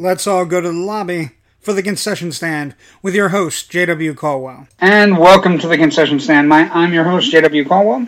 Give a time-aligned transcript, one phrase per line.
[0.00, 4.14] Let's all go to the lobby for the concession stand with your host, J.W.
[4.14, 4.68] Colwell.
[4.78, 6.48] And welcome to the concession stand.
[6.48, 7.64] My, I'm your host, J.W.
[7.64, 8.06] Colwell,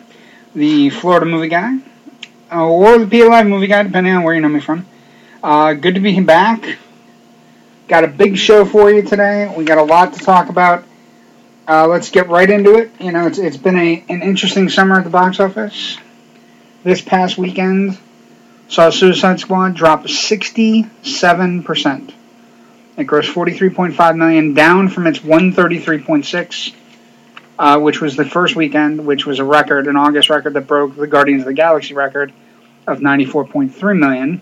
[0.55, 1.79] the Florida movie guy,
[2.53, 4.87] uh, or the PA Live movie guy, depending on where you know me from.
[5.43, 6.79] Uh, good to be back.
[7.89, 9.53] Got a big show for you today.
[9.59, 10.85] We got a lot to talk about.
[11.67, 12.93] Uh, let's get right into it.
[13.01, 15.99] You know, it's, it's been a, an interesting summer at the box office.
[16.85, 17.99] This past weekend
[18.71, 22.13] saw Suicide Squad drop 67%.
[22.97, 26.73] It grossed 43.5 million, down from its 133.6,
[27.59, 30.95] uh, which was the first weekend, which was a record, an August record that broke
[30.95, 32.33] the Guardians of the Galaxy record
[32.87, 34.41] of 94.3 million.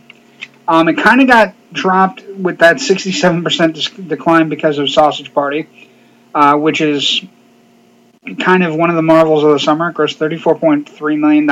[0.67, 5.67] Um, it kind of got dropped with that 67% dis- decline because of Sausage Party,
[6.35, 7.23] uh, which is
[8.41, 9.89] kind of one of the marvels of the summer.
[9.89, 11.47] It grossed $34.3 million.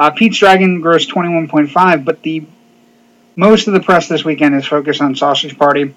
[0.00, 2.42] Uh, Pete's Dragon grossed 21.5, but the
[3.36, 5.94] most of the press this weekend is focused on Sausage Party,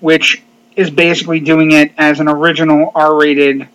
[0.00, 0.42] which
[0.74, 3.68] is basically doing it as an original R-rated,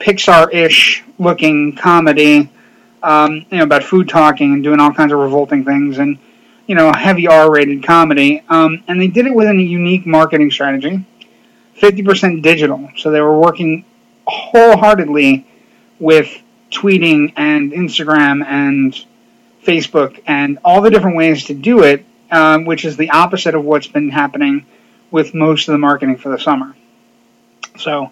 [0.00, 2.50] Pixar-ish looking comedy,
[3.00, 6.18] um, you know, about food talking and doing all kinds of revolting things, and
[6.66, 8.42] you know, heavy R-rated comedy.
[8.48, 11.06] Um, and they did it with a unique marketing strategy,
[11.76, 12.90] 50% digital.
[12.96, 13.84] So they were working
[14.26, 15.46] wholeheartedly
[16.00, 18.94] with tweeting and Instagram and
[19.64, 23.64] Facebook and all the different ways to do it, um, which is the opposite of
[23.64, 24.66] what's been happening
[25.10, 26.74] with most of the marketing for the summer.
[27.78, 28.10] So,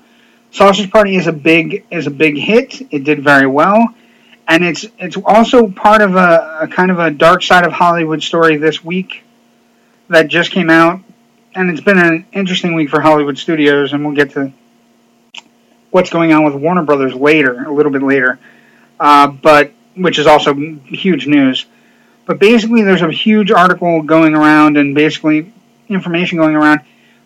[0.50, 2.80] Sausage Party is a big is a big hit.
[2.90, 3.94] It did very well,
[4.48, 8.22] and it's it's also part of a, a kind of a dark side of Hollywood
[8.22, 9.22] story this week
[10.08, 11.00] that just came out,
[11.54, 14.52] and it's been an interesting week for Hollywood studios, and we'll get to
[15.96, 18.38] what's going on with Warner Brothers later, a little bit later,
[19.00, 21.64] uh, but which is also huge news.
[22.26, 25.54] But basically, there's a huge article going around, and basically
[25.88, 26.80] information going around.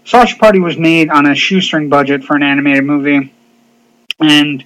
[0.05, 3.35] Sausage Party was made on a shoestring budget for an animated movie,
[4.21, 4.65] and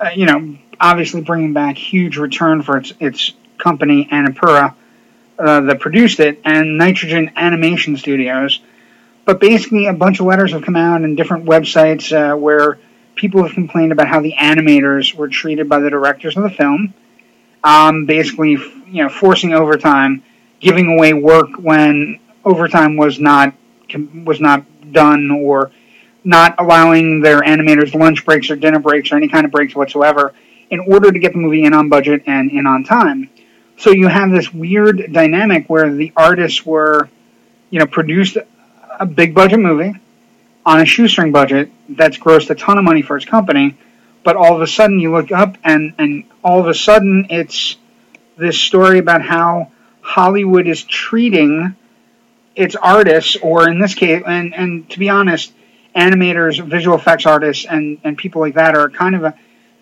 [0.00, 4.74] uh, you know, obviously bringing back huge return for its its company Annapurna
[5.38, 8.58] uh, that produced it, and Nitrogen Animation Studios.
[9.24, 12.80] But basically, a bunch of letters have come out and different websites uh, where
[13.18, 16.94] people have complained about how the animators were treated by the directors of the film.
[17.62, 20.22] Um, basically, you know, forcing overtime,
[20.60, 23.54] giving away work when overtime was not
[24.24, 25.72] was not done, or
[26.24, 30.34] not allowing their animators lunch breaks or dinner breaks or any kind of breaks whatsoever
[30.70, 33.30] in order to get the movie in on budget and in on time.
[33.78, 37.08] So you have this weird dynamic where the artists were,
[37.70, 38.36] you know, produced
[39.00, 39.94] a big budget movie
[40.68, 43.74] on a shoestring budget that's grossed a ton of money for its company,
[44.22, 47.76] but all of a sudden you look up and, and all of a sudden it's
[48.36, 51.74] this story about how Hollywood is treating
[52.54, 55.54] its artists, or in this case, and, and to be honest,
[55.96, 59.34] animators, visual effects artists, and, and people like that are kind of a,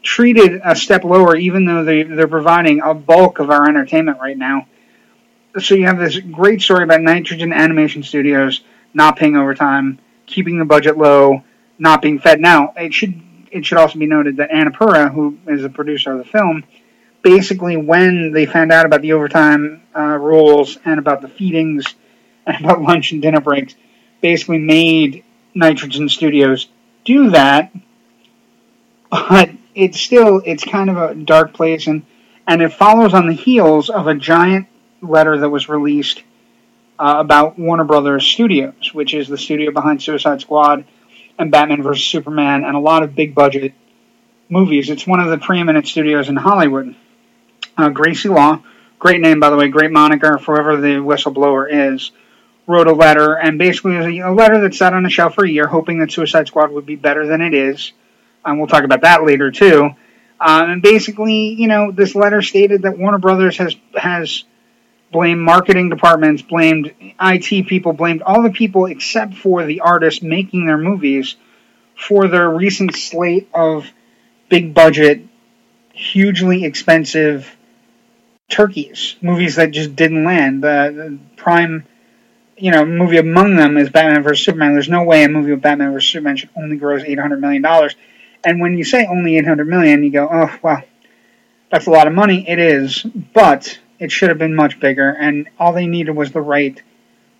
[0.04, 4.38] treated a step lower, even though they, they're providing a bulk of our entertainment right
[4.38, 4.68] now.
[5.58, 8.60] So you have this great story about Nitrogen Animation Studios
[8.94, 11.42] not paying overtime, keeping the budget low,
[11.78, 12.40] not being fed.
[12.40, 16.18] Now, it should it should also be noted that Annapurna, who is the producer of
[16.18, 16.64] the film,
[17.22, 21.86] basically when they found out about the overtime uh, rules and about the feedings
[22.46, 23.74] and about lunch and dinner breaks,
[24.20, 26.68] basically made Nitrogen Studios
[27.04, 27.72] do that.
[29.10, 32.04] But it's still it's kind of a dark place, and
[32.46, 34.66] and it follows on the heels of a giant
[35.00, 36.22] letter that was released
[36.98, 40.84] uh, about Warner Brothers Studios, which is the studio behind Suicide Squad
[41.38, 43.74] and Batman vs Superman and a lot of big budget
[44.48, 44.90] movies.
[44.90, 46.94] It's one of the preeminent studios in Hollywood.
[47.76, 48.62] Uh, Gracie Law,
[48.98, 52.12] great name by the way, great moniker for whoever the whistleblower is,
[52.66, 55.50] wrote a letter and basically a, a letter that sat on the shelf for a
[55.50, 57.92] year, hoping that Suicide Squad would be better than it is.
[58.44, 59.90] And we'll talk about that later too.
[60.40, 64.44] Um, and basically, you know, this letter stated that Warner Brothers has has
[65.16, 70.66] blamed marketing departments, blamed IT people, blamed all the people except for the artists making
[70.66, 71.36] their movies
[71.94, 73.90] for their recent slate of
[74.50, 75.22] big budget,
[75.94, 77.56] hugely expensive
[78.50, 80.62] turkeys, movies that just didn't land.
[80.62, 81.86] The, the prime
[82.58, 84.74] you know, movie among them is Batman vs Superman.
[84.74, 87.96] There's no way a movie with Batman vs Superman should only gross 800 million dollars.
[88.44, 90.82] And when you say only 800 million, you go, oh well,
[91.70, 92.46] that's a lot of money.
[92.46, 95.10] It is, but it should have been much bigger.
[95.10, 96.80] And all they needed was the right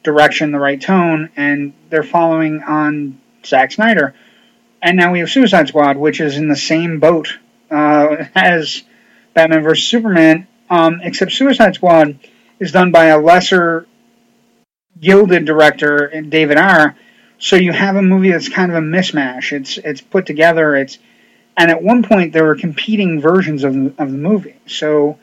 [0.03, 4.15] direction, the right tone, and they're following on Zack Snyder.
[4.83, 7.39] And now we have Suicide Squad, which is in the same boat
[7.71, 8.83] uh, as
[9.35, 12.19] Batman vs Superman, um, except Suicide Squad
[12.59, 13.87] is done by a lesser
[14.99, 16.97] gilded director, David Ayer.
[17.39, 19.53] So you have a movie that's kind of a mismatch.
[19.53, 20.75] It's it's put together.
[20.75, 20.99] It's
[21.57, 24.57] and at one point there were competing versions of the, of the movie.
[24.67, 25.19] So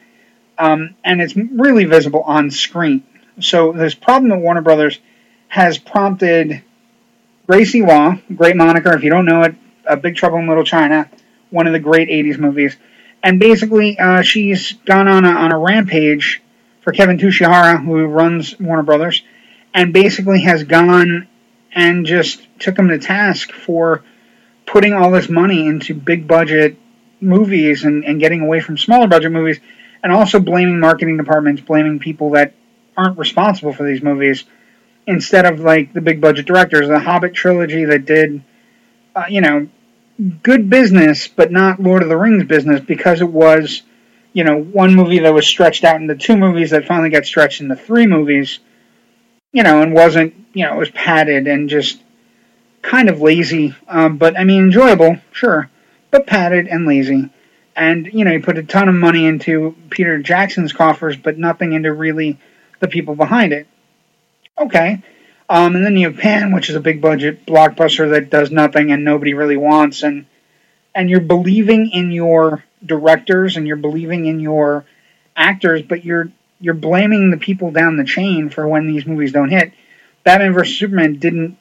[0.57, 3.03] um, and it's really visible on screen.
[3.39, 4.99] So this problem that Warner Brothers
[5.47, 6.63] has prompted
[7.47, 9.55] Gracie Law, great moniker if you don't know it,
[9.85, 11.09] A Big Trouble in Little China,
[11.49, 12.75] one of the great '80s movies,
[13.21, 16.41] and basically uh, she's gone on a, on a rampage
[16.81, 19.23] for Kevin Tsujihara, who runs Warner Brothers,
[19.73, 21.27] and basically has gone
[21.71, 24.03] and just took him to task for
[24.65, 26.77] putting all this money into big budget
[27.19, 29.59] movies and, and getting away from smaller budget movies,
[30.03, 32.53] and also blaming marketing departments, blaming people that
[32.95, 34.43] aren't responsible for these movies
[35.07, 36.87] instead of like the big budget directors.
[36.87, 38.43] The Hobbit trilogy that did,
[39.15, 39.67] uh, you know,
[40.43, 43.81] good business, but not Lord of the Rings business because it was,
[44.33, 47.61] you know, one movie that was stretched out into two movies that finally got stretched
[47.61, 48.59] into three movies,
[49.51, 52.01] you know, and wasn't, you know, it was padded and just
[52.81, 55.69] kind of lazy, um, but I mean, enjoyable, sure,
[56.11, 57.29] but padded and lazy.
[57.75, 61.73] And, you know, you put a ton of money into Peter Jackson's coffers, but nothing
[61.73, 62.37] into really
[62.79, 63.67] the people behind it.
[64.59, 65.01] Okay.
[65.49, 68.91] Um, and then you have Pan, which is a big budget blockbuster that does nothing
[68.91, 70.25] and nobody really wants, and
[70.95, 74.85] and you're believing in your directors and you're believing in your
[75.35, 79.49] actors, but you're you're blaming the people down the chain for when these movies don't
[79.49, 79.73] hit.
[80.23, 81.57] Batman vs Superman didn't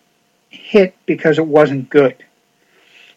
[0.48, 2.24] hit because it wasn't good.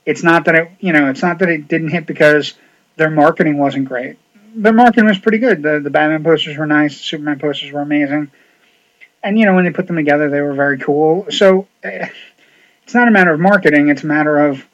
[0.06, 2.53] It's not that it you know it's not that it didn't hit because
[2.97, 4.18] their marketing wasn't great.
[4.56, 5.62] Their marketing was pretty good.
[5.62, 6.97] The the Batman posters were nice.
[6.97, 8.31] The Superman posters were amazing
[9.25, 11.25] and you know when they put them together, they were very cool.
[11.31, 12.07] So eh,
[12.83, 14.65] it's not a matter of marketing; it's a matter of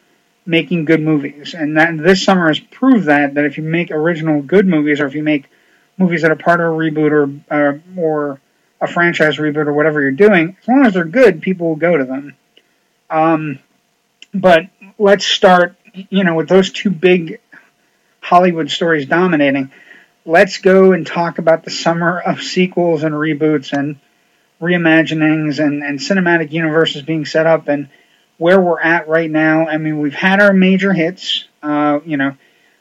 [0.46, 1.56] making good movies.
[1.58, 5.08] And that this summer has proved that that if you make original good movies, or
[5.08, 5.50] if you make
[5.98, 8.42] movies that are part of a reboot or uh, or
[8.82, 11.96] a franchise reboot or whatever you're doing, as long as they're good, people will go
[11.96, 12.36] to them.
[13.10, 13.60] Um,
[14.34, 14.64] but
[15.00, 17.40] let's start, you know, with those two big
[18.32, 19.72] Hollywood stories dominating.
[20.26, 24.00] Let's go and talk about the summer of sequels and reboots and
[24.62, 27.90] reimaginings and, and cinematic universes being set up and
[28.38, 29.68] where we're at right now.
[29.68, 32.38] I mean, we've had our major hits, uh, you know,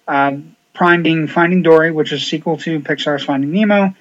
[0.07, 0.37] uh,
[0.73, 3.97] Prime being Finding Dory, which is a sequel to Pixar's Finding Nemo.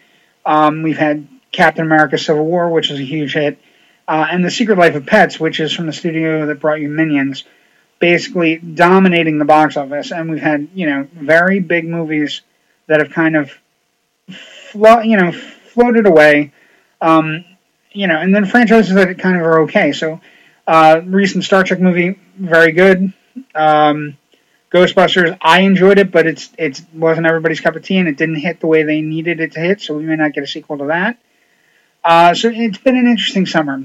[0.45, 3.57] Um, we've had Captain America Civil War, which is a huge hit.
[4.07, 6.89] Uh, and The Secret Life of Pets, which is from the studio that brought you
[6.89, 7.43] Minions,
[7.99, 10.11] basically dominating the box office.
[10.11, 12.41] And we've had, you know, very big movies
[12.87, 13.51] that have kind of,
[14.71, 16.53] flo- you know, floated away.
[17.01, 17.45] Um,
[17.91, 19.91] you know, and then franchises that kind of are okay.
[19.91, 20.21] So,
[20.67, 23.13] uh, recent Star Trek movie, very good.
[23.55, 24.17] Um,
[24.71, 28.35] Ghostbusters, I enjoyed it, but it's it wasn't everybody's cup of tea, and it didn't
[28.35, 29.81] hit the way they needed it to hit.
[29.81, 31.17] So we may not get a sequel to that.
[32.03, 33.83] Uh, so it's been an interesting summer.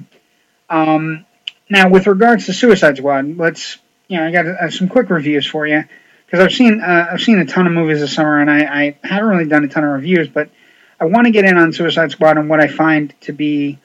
[0.69, 1.25] Um,
[1.71, 5.47] now, with regards to Suicide Squad, let's you know I got uh, some quick reviews
[5.47, 5.85] for you
[6.27, 8.99] because I've seen uh, I've seen a ton of movies this summer, and I, I
[9.03, 10.51] haven't really done a ton of reviews, but
[10.99, 13.79] I want to get in on Suicide Squad and what I find to be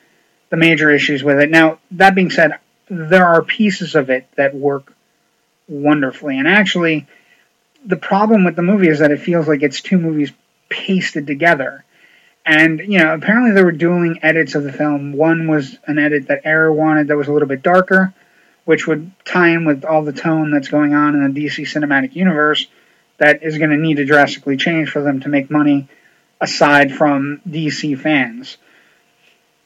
[0.50, 1.50] the major issues with it.
[1.50, 2.60] Now, that being said,
[2.90, 4.94] there are pieces of it that work
[5.68, 6.38] wonderfully.
[6.40, 7.08] And actually,
[7.86, 10.32] the problem with the movie is that it feels like it's two movies
[10.70, 11.84] pasted together.
[12.46, 15.14] And, you know, apparently they were dueling edits of the film.
[15.14, 18.14] One was an edit that Ayer wanted that was a little bit darker,
[18.70, 22.14] which would tie in with all the tone that's going on in the DC cinematic
[22.14, 22.68] universe
[23.18, 25.88] that is going to need to drastically change for them to make money
[26.40, 28.58] aside from DC fans.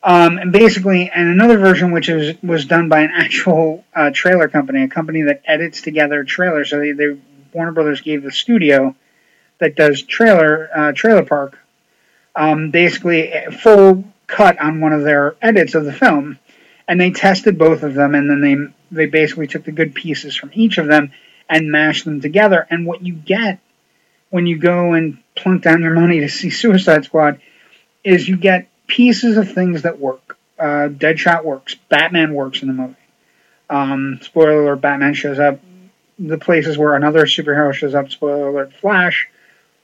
[0.04, 4.48] Um, and basically, and another version which was was done by an actual uh, trailer
[4.48, 6.70] company, a company that edits together trailers.
[6.70, 7.18] So they, they
[7.52, 8.96] Warner Brothers gave the studio
[9.58, 11.60] that does trailer uh, trailer park
[12.38, 16.40] um, basically a full cut on one of their edits of the film,
[16.88, 20.36] and they tested both of them, and then they they basically took the good pieces
[20.36, 21.12] from each of them
[21.50, 22.66] and mashed them together.
[22.70, 23.60] And what you get
[24.30, 27.40] when you go and plunk down your money to see Suicide Squad
[28.04, 30.38] is you get pieces of things that work.
[30.60, 31.76] Uh, Deadshot works.
[31.90, 32.96] Batman works in the movie.
[33.70, 35.60] Um, spoiler alert: Batman shows up.
[36.20, 38.12] The places where another superhero shows up.
[38.12, 39.30] Spoiler alert: Flash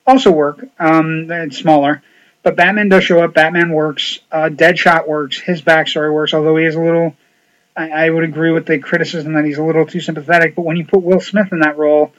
[0.05, 0.65] also work.
[0.79, 2.01] Um, it's smaller,
[2.43, 3.33] but Batman does show up.
[3.33, 4.19] Batman works.
[4.31, 5.39] Uh, Deadshot works.
[5.39, 7.15] His backstory works, although he is a little.
[7.75, 10.55] I, I would agree with the criticism that he's a little too sympathetic.
[10.55, 12.13] But when you put Will Smith in that role,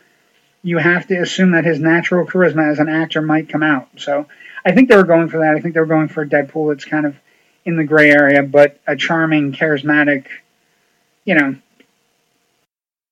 [0.62, 3.88] you have to assume that his natural charisma as an actor might come out.
[3.96, 4.26] So
[4.64, 5.56] I think they were going for that.
[5.56, 7.16] I think they were going for a Deadpool that's kind of
[7.64, 10.26] in the gray area, but a charming, charismatic,
[11.24, 11.56] you know,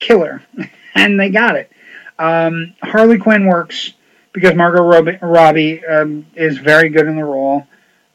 [0.00, 0.42] killer.
[0.95, 1.71] and they got it.
[2.18, 3.92] Um, Harley Quinn works
[4.33, 7.66] because Margot Robbie, Robbie um, is very good in the role.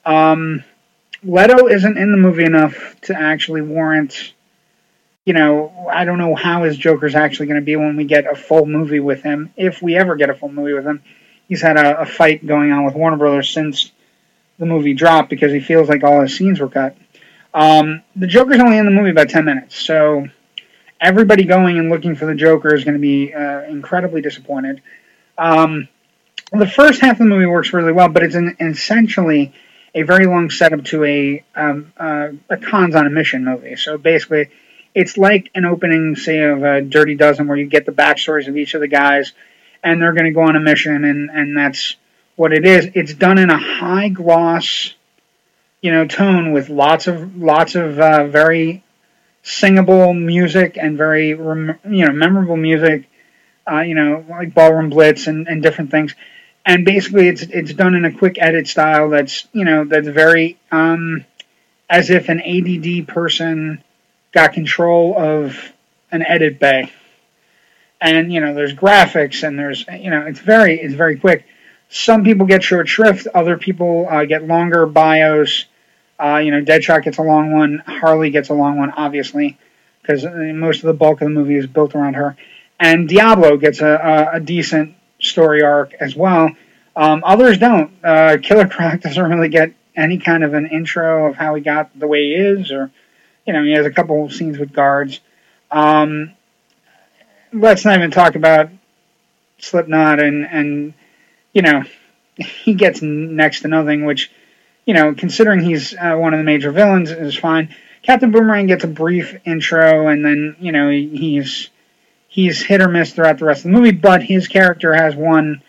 [0.06, 0.64] Um,
[1.24, 4.34] Leto isn't in the movie enough to actually warrant.
[5.26, 8.26] You know, I don't know how his Joker's actually going to be when we get
[8.26, 11.02] a full movie with him, if we ever get a full movie with him.
[11.48, 13.92] He's had a, a fight going on with Warner Brothers since
[14.60, 16.98] the movie dropped because he feels like all his scenes were cut.
[17.54, 20.28] Um, the Joker's only in the movie about 10 minutes, so
[21.00, 24.82] everybody going and looking for the Joker is going to be uh, incredibly disappointed.
[25.38, 25.88] Um,
[26.52, 29.54] the first half of the movie works really well, but it's an, essentially
[29.96, 33.76] a very long setup to a um, uh, a cons on a mission movie.
[33.76, 34.50] So basically,
[34.96, 38.58] it's like an opening, say, of a Dirty Dozen, where you get the backstories of
[38.58, 39.34] each of the guys,
[39.84, 41.96] and they're going to go on a mission, and and that's
[42.36, 42.90] what it is.
[42.96, 44.94] It's done in a high gloss,
[45.82, 48.84] you know, tone with lots of lots of uh, very
[49.44, 51.36] singable music and very you
[51.84, 53.10] know memorable music.
[53.66, 56.14] Uh, you know, like Ballroom Blitz and, and different things
[56.66, 60.58] and basically it's it's done in a quick edit style that's you know that's very
[60.72, 61.26] um,
[61.90, 63.84] as if an ADD person
[64.32, 65.72] got control of
[66.12, 66.92] an edit bay.
[68.02, 71.46] And you know, there's graphics and there's you know, it's very it's very quick.
[71.90, 75.66] Some people get short shrift, other people uh, get longer bios.
[76.20, 79.58] Uh, you know, Deadshot gets a long one, Harley gets a long one, obviously,
[80.02, 82.38] because uh, most of the bulk of the movie is built around her.
[82.80, 83.88] And Diablo gets a,
[84.34, 86.50] a, a decent story arc as well.
[86.96, 87.92] Um, others don't.
[88.04, 91.98] Uh, Killer Croc doesn't really get any kind of an intro of how he got
[91.98, 92.92] the way he is, or
[93.46, 95.20] you know, he has a couple scenes with guards.
[95.72, 96.34] Um,
[97.52, 98.70] let's not even talk about
[99.60, 100.94] Slipknot and and
[101.54, 101.84] you know
[102.36, 104.32] he gets next to nothing, which
[104.86, 107.74] you know, considering he's uh, one of the major villains, is fine.
[108.02, 111.70] Captain Boomerang gets a brief intro, and then you know he's
[112.34, 115.62] he's hit or miss throughout the rest of the movie, but his character has one,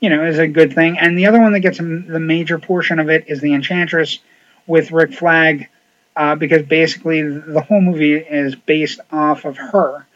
[0.00, 0.98] you know, is a good thing.
[0.98, 4.18] And the other one that gets the major portion of it is the Enchantress
[4.66, 5.68] with Rick Flag,
[6.16, 10.08] uh, because basically the whole movie is based off of her.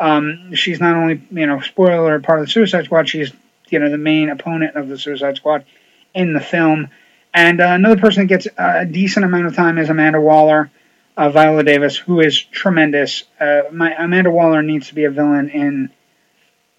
[0.00, 3.32] Um, she's not only, you know, spoiler part of the Suicide Squad, she's,
[3.68, 5.64] you know, the main opponent of the Suicide Squad
[6.14, 6.88] in the film.
[7.32, 10.68] And uh, another person that gets a decent amount of time is Amanda Waller
[11.16, 13.24] uh, Viola Davis, who is tremendous.
[13.38, 15.90] Uh, my, Amanda Waller needs to be a villain in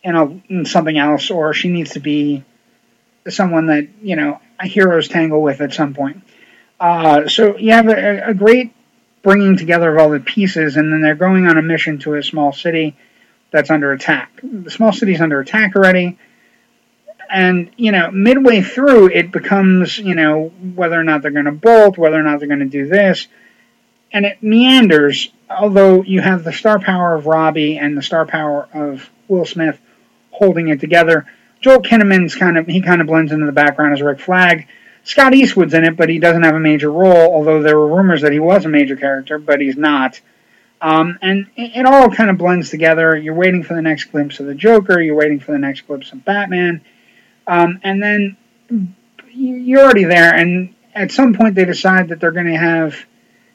[0.04, 2.44] in, a, in something else, or she needs to be
[3.28, 6.22] someone that you know heroes tangle with at some point.
[6.80, 8.74] Uh, so you have a, a, great
[9.24, 12.22] bringing together of all the pieces, and then they're going on a mission to a
[12.22, 12.96] small city
[13.52, 14.40] that's under attack.
[14.44, 16.20] The small city's under attack already.
[17.32, 21.52] And, you know, midway through, it becomes, you know, whether or not they're going to
[21.54, 23.28] bolt, whether or not they're going to do this
[24.16, 25.30] and it meanders.
[25.50, 29.80] Although you have the star power of Robbie and the star power of Will Smith
[30.32, 31.28] holding it together,
[31.60, 34.68] Joel Kinnaman's kind of he kind of blends into the background as Rick Flag.
[35.04, 37.34] Scott Eastwood's in it, but he doesn't have a major role.
[37.36, 40.20] Although there were rumors that he was a major character, but he's not.
[40.82, 43.16] Um, and it, it all kind of blends together.
[43.18, 45.02] You're waiting for the next glimpse of the Joker.
[45.02, 46.82] You're waiting for the next glimpse of Batman,
[47.48, 48.38] um, and then
[49.30, 50.34] you're already there.
[50.34, 52.96] And at some point, they decide that they're going to have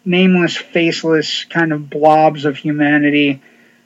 [0.05, 3.43] nameless, faceless kind of blobs of humanity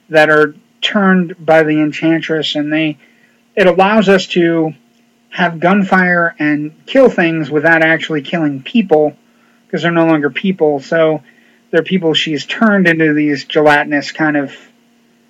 [0.09, 2.97] that are turned by the enchantress, and they
[3.55, 4.73] it allows us to
[5.29, 9.15] have gunfire and kill things without actually killing people
[9.65, 10.79] because they're no longer people.
[10.79, 11.23] So
[11.71, 14.55] they're people she's turned into these gelatinous kind of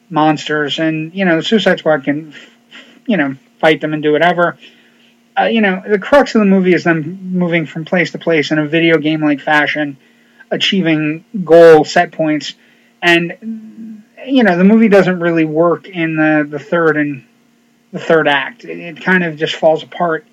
[0.09, 2.33] monsters, and you know the Suicide Squad can,
[3.07, 4.57] you know, fight them and do whatever.
[5.37, 8.51] Uh, you know, the crux of the movie is them moving from place to place
[8.51, 9.97] in a video game like fashion
[10.55, 12.55] achieving goal set points.
[13.01, 17.25] And you know, the movie doesn't really work in the, the third and
[17.91, 18.65] the third act.
[18.65, 20.25] It, it kind of just falls apart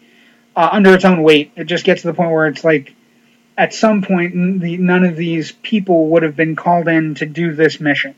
[0.57, 1.53] uh, under its own weight.
[1.57, 2.95] It just gets to the point where it's like,
[3.57, 7.55] at some point, the, none of these people would have been called in to do
[7.55, 8.15] this mission.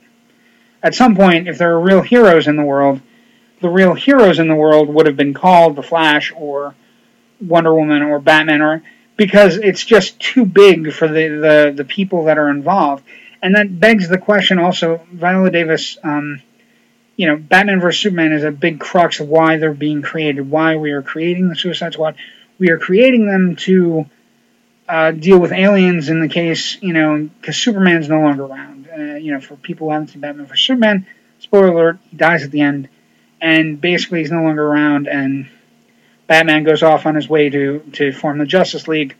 [0.82, 3.00] At some point, if there are real heroes in the world,
[3.60, 6.74] the real heroes in the world would have been called the Flash or
[7.40, 8.82] Wonder Woman or Batman or
[9.16, 13.04] because it's just too big for the, the, the people that are involved.
[13.42, 16.40] And that begs the question also, Viola Davis, um,
[17.16, 18.00] you know, Batman vs.
[18.00, 21.56] Superman is a big crux of why they're being created, why we are creating the
[21.56, 22.16] Suicide Squad,
[22.58, 24.06] we are creating them to
[24.88, 28.88] uh, deal with aliens in the case, you know, because Superman's no longer around.
[28.88, 31.06] Uh, you know, for people who haven't seen Batman for Superman,
[31.40, 32.88] spoiler alert, he dies at the end,
[33.40, 35.48] and basically he's no longer around, and
[36.26, 39.16] Batman goes off on his way to to form the Justice League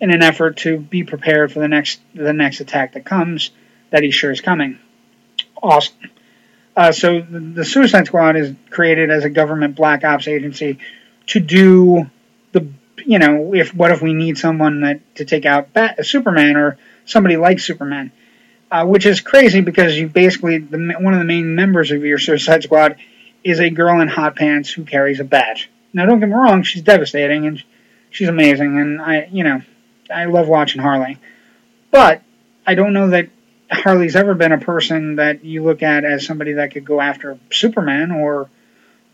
[0.00, 3.50] in an effort to be prepared for the next the next attack that comes
[3.90, 4.78] that he's sure is coming.
[5.62, 5.96] Awesome.
[6.76, 10.78] Uh, so the, the Suicide Squad is created as a government black ops agency
[11.26, 12.10] to do
[12.52, 12.68] the
[13.04, 16.78] you know if what if we need someone that to take out Bat, Superman or
[17.04, 18.12] somebody like Superman,
[18.70, 22.18] uh, which is crazy because you basically the, one of the main members of your
[22.18, 22.96] Suicide Squad
[23.44, 25.66] is a girl in hot pants who carries a bat.
[25.92, 27.62] Now don't get me wrong, she's devastating and
[28.10, 29.62] she's amazing, and I you know
[30.12, 31.18] I love watching Harley,
[31.90, 32.22] but
[32.66, 33.28] I don't know that
[33.70, 37.38] Harley's ever been a person that you look at as somebody that could go after
[37.50, 38.50] Superman or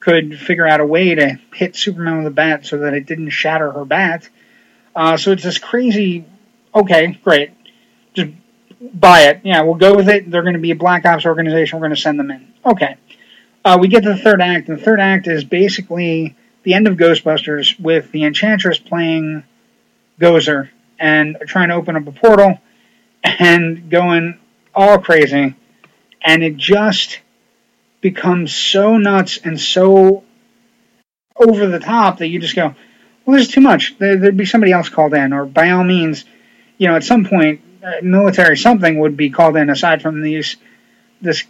[0.01, 3.31] could figure out a way to hit Superman with a bat so that it didn't
[3.31, 4.29] shatter her bat.
[4.95, 6.25] Uh, so it's this crazy.
[6.75, 7.51] Okay, great.
[8.15, 8.31] Just
[8.81, 9.41] buy it.
[9.45, 10.31] Yeah, we'll go with it.
[10.31, 11.79] They're going to be a Black Ops organization.
[11.79, 12.53] We're going to send them in.
[12.65, 12.97] Okay.
[13.65, 14.69] Uh, we get to the third act.
[14.69, 19.45] And the third act is basically the end of Ghostbusters with the Enchantress playing
[20.21, 20.69] Gozer
[20.99, 22.59] and trying to open up a portal
[23.23, 24.41] and going
[24.75, 25.55] all crazy.
[26.21, 27.21] And it just
[28.01, 30.25] becomes so nuts and so
[31.37, 32.75] over the top that you just go,
[33.25, 33.97] well, there's too much.
[33.99, 36.25] There, would be somebody else called in, or by all means,
[36.79, 40.57] you know, at some point, uh, military something would be called in aside from these,
[41.21, 41.45] this,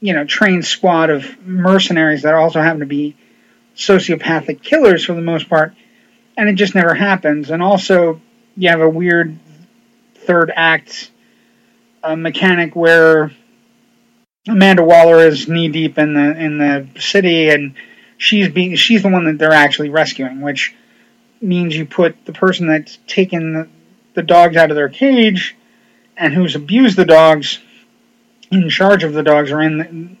[0.00, 3.16] you know, trained squad of mercenaries that also happen to be
[3.76, 5.74] sociopathic killers for the most part,
[6.36, 7.50] and it just never happens.
[7.50, 8.20] And also,
[8.56, 9.38] you have a weird
[10.14, 11.10] third act
[12.02, 13.32] uh, mechanic where
[14.48, 17.74] Amanda Waller is knee deep in the in the city, and
[18.18, 20.74] she's being she's the one that they're actually rescuing, which
[21.40, 23.68] means you put the person that's taken the,
[24.14, 25.56] the dogs out of their cage
[26.16, 27.58] and who's abused the dogs
[28.50, 30.16] in charge of the dogs or in the,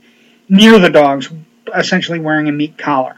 [0.48, 1.30] near the dogs,
[1.74, 3.16] essentially wearing a meat collar.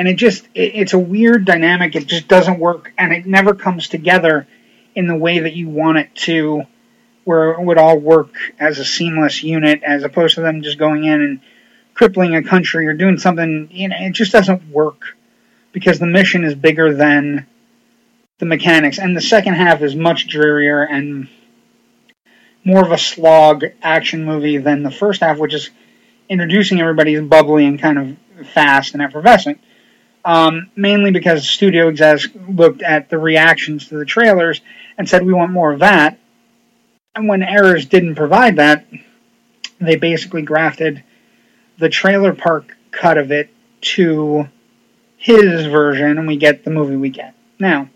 [0.00, 1.94] And it just it, it's a weird dynamic.
[1.94, 4.48] It just doesn't work, and it never comes together
[4.94, 6.62] in the way that you want it to,
[7.24, 11.04] where it would all work as a seamless unit, as opposed to them just going
[11.04, 11.40] in and
[11.92, 13.68] crippling a country or doing something.
[13.70, 15.18] You know, it just doesn't work
[15.72, 17.46] because the mission is bigger than
[18.38, 21.28] the mechanics, and the second half is much drearier and
[22.64, 25.68] more of a slog action movie than the first half, which is
[26.26, 29.60] introducing everybody as bubbly and kind of fast and effervescent.
[30.24, 34.60] Um, mainly because studio execs looked at the reactions to the trailers
[34.98, 36.18] and said, we want more of that.
[37.14, 38.86] And when Errors didn't provide that,
[39.80, 41.02] they basically grafted
[41.78, 43.48] the trailer park cut of it
[43.80, 44.48] to
[45.16, 47.34] his version, and we get the movie we get.
[47.58, 47.88] Now,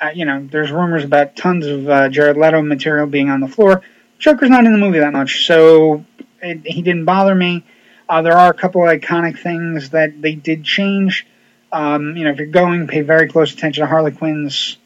[0.00, 3.48] uh, you know, there's rumors about tons of uh, Jared Leto material being on the
[3.48, 3.82] floor.
[4.18, 6.04] Joker's not in the movie that much, so
[6.42, 7.64] it, he didn't bother me.
[8.08, 11.26] Uh, there are a couple iconic things that they did change.
[11.72, 14.76] Um, you know, if you're going, pay very close attention to Harley Quinn's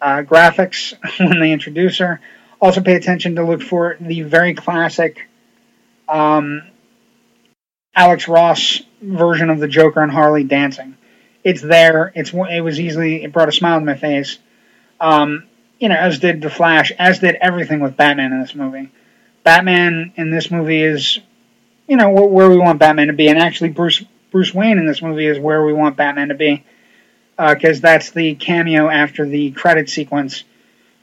[0.00, 2.20] uh, graphics when they introduce her.
[2.60, 5.28] Also, pay attention to look for the very classic
[6.08, 6.62] um,
[7.94, 10.96] Alex Ross version of the Joker and Harley dancing.
[11.42, 12.12] It's there.
[12.14, 14.38] It's it was easily it brought a smile to my face.
[15.00, 15.44] Um,
[15.78, 18.90] you know, as did the Flash, as did everything with Batman in this movie.
[19.42, 21.18] Batman in this movie is,
[21.88, 25.02] you know, where we want Batman to be, and actually Bruce Bruce Wayne in this
[25.02, 26.64] movie is where we want Batman to be,
[27.36, 30.44] because uh, that's the cameo after the credit sequence.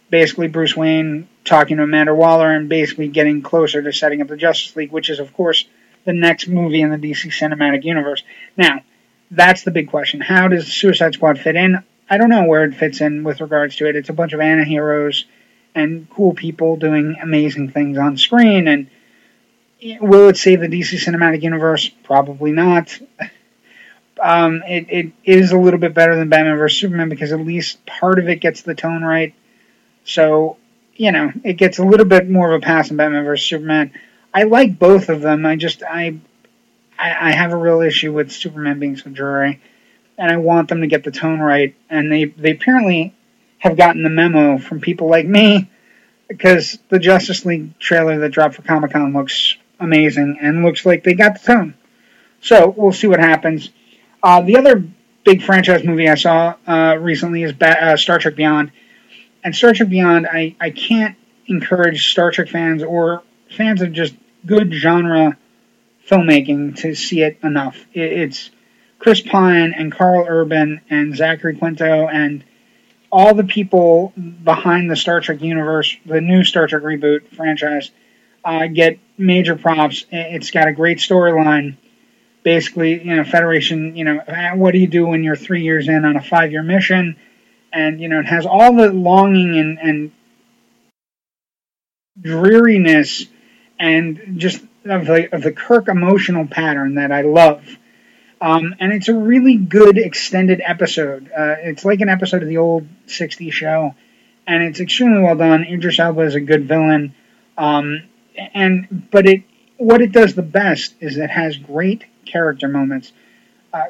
[0.09, 4.37] Basically, Bruce Wayne talking to Amanda Waller and basically getting closer to setting up the
[4.37, 5.65] Justice League, which is, of course,
[6.05, 8.23] the next movie in the DC Cinematic Universe.
[8.55, 8.81] Now,
[9.29, 10.21] that's the big question.
[10.21, 11.83] How does Suicide Squad fit in?
[12.09, 13.97] I don't know where it fits in with regards to it.
[13.97, 15.25] It's a bunch of anti-heroes
[15.75, 18.89] and cool people doing amazing things on screen, and
[19.81, 21.89] Will it save the DC Cinematic Universe?
[22.03, 22.97] Probably not.
[24.19, 27.85] Um, it, it is a little bit better than Batman vs Superman because at least
[27.85, 29.35] part of it gets the tone right.
[30.05, 30.57] So,
[30.95, 33.93] you know, it gets a little bit more of a pass than Batman vs Superman.
[34.33, 35.45] I like both of them.
[35.45, 36.19] I just I,
[36.97, 39.61] I I have a real issue with Superman being so dreary,
[40.17, 41.75] and I want them to get the tone right.
[41.89, 43.13] And they they apparently
[43.59, 45.69] have gotten the memo from people like me
[46.27, 51.03] because the Justice League trailer that dropped for Comic Con looks amazing and looks like
[51.03, 51.73] they got the tone.
[52.41, 53.69] So we'll see what happens.
[54.21, 54.83] Uh, the other
[55.23, 58.71] big franchise movie I saw uh, recently is ba- uh, Star Trek Beyond.
[59.43, 61.15] And Star Trek Beyond, I, I can't
[61.47, 65.37] encourage Star Trek fans or fans of just good genre
[66.09, 67.77] filmmaking to see it enough.
[67.93, 68.49] It, it's
[68.99, 72.43] Chris Pine and Karl Urban and Zachary Quinto and
[73.11, 74.13] all the people
[74.43, 77.91] behind the Star Trek universe, the new Star Trek reboot franchise,
[78.43, 80.05] uh, get major props.
[80.11, 81.77] It's got a great storyline.
[82.43, 84.21] Basically, you know, Federation, you know,
[84.55, 87.17] what do you do when you're three years in on a five year mission?
[87.73, 90.11] And, you know, it has all the longing and, and
[92.19, 93.25] dreariness
[93.79, 97.77] and just of the, of the Kirk emotional pattern that I love.
[98.39, 101.29] Um, and it's a really good extended episode.
[101.35, 103.95] Uh, it's like an episode of the old 60s show,
[104.45, 105.63] and it's extremely well done.
[105.63, 107.15] Idris Elba is a good villain.
[107.57, 108.03] Um,
[108.37, 109.43] and but it
[109.77, 113.11] what it does the best is it has great character moments.
[113.73, 113.85] Uh,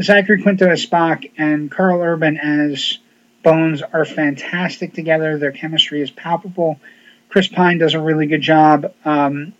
[0.00, 2.98] Zachary Quinto as Spock and Karl Urban as
[3.42, 5.38] Bones are fantastic together.
[5.38, 6.80] Their chemistry is palpable.
[7.28, 9.52] Chris Pine does a really good job um,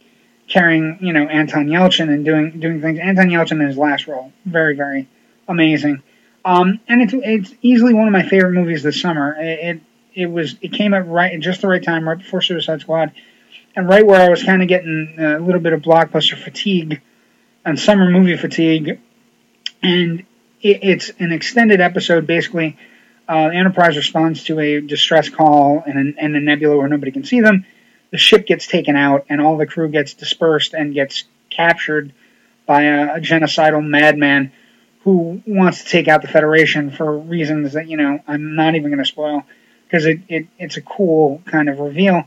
[0.49, 2.99] carrying, you know, Anton Yelchin and doing doing things.
[2.99, 5.09] Anton Yelchin in his last role, very very
[5.47, 6.03] amazing.
[6.45, 9.37] Um, and it's it's easily one of my favorite movies this summer.
[9.39, 9.81] It, it
[10.15, 13.13] it was it came at right just the right time, right before Suicide Squad
[13.77, 17.03] and right where I was kind of getting a little bit of blockbuster fatigue
[17.65, 18.99] and summer movie fatigue,
[19.83, 20.21] and
[20.63, 22.27] it, it's an extended episode.
[22.27, 22.79] Basically,
[23.29, 27.41] uh, Enterprise responds to a distress call in a, a nebula where nobody can see
[27.41, 27.67] them.
[28.13, 32.13] The ship gets taken out, and all the crew gets dispersed and gets captured
[32.65, 34.53] by a, a genocidal madman
[35.03, 38.91] who wants to take out the Federation for reasons that you know I'm not even
[38.91, 39.45] going to spoil
[39.85, 42.25] because it, it it's a cool kind of reveal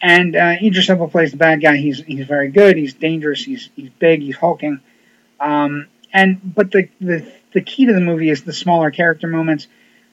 [0.00, 1.76] and uh, Idris Elba plays the bad guy.
[1.76, 2.76] He's he's very good.
[2.76, 3.44] He's dangerous.
[3.44, 4.20] He's he's big.
[4.20, 4.80] He's hulking.
[5.40, 9.66] Um, and but the, the the key to the movie is the smaller character moments.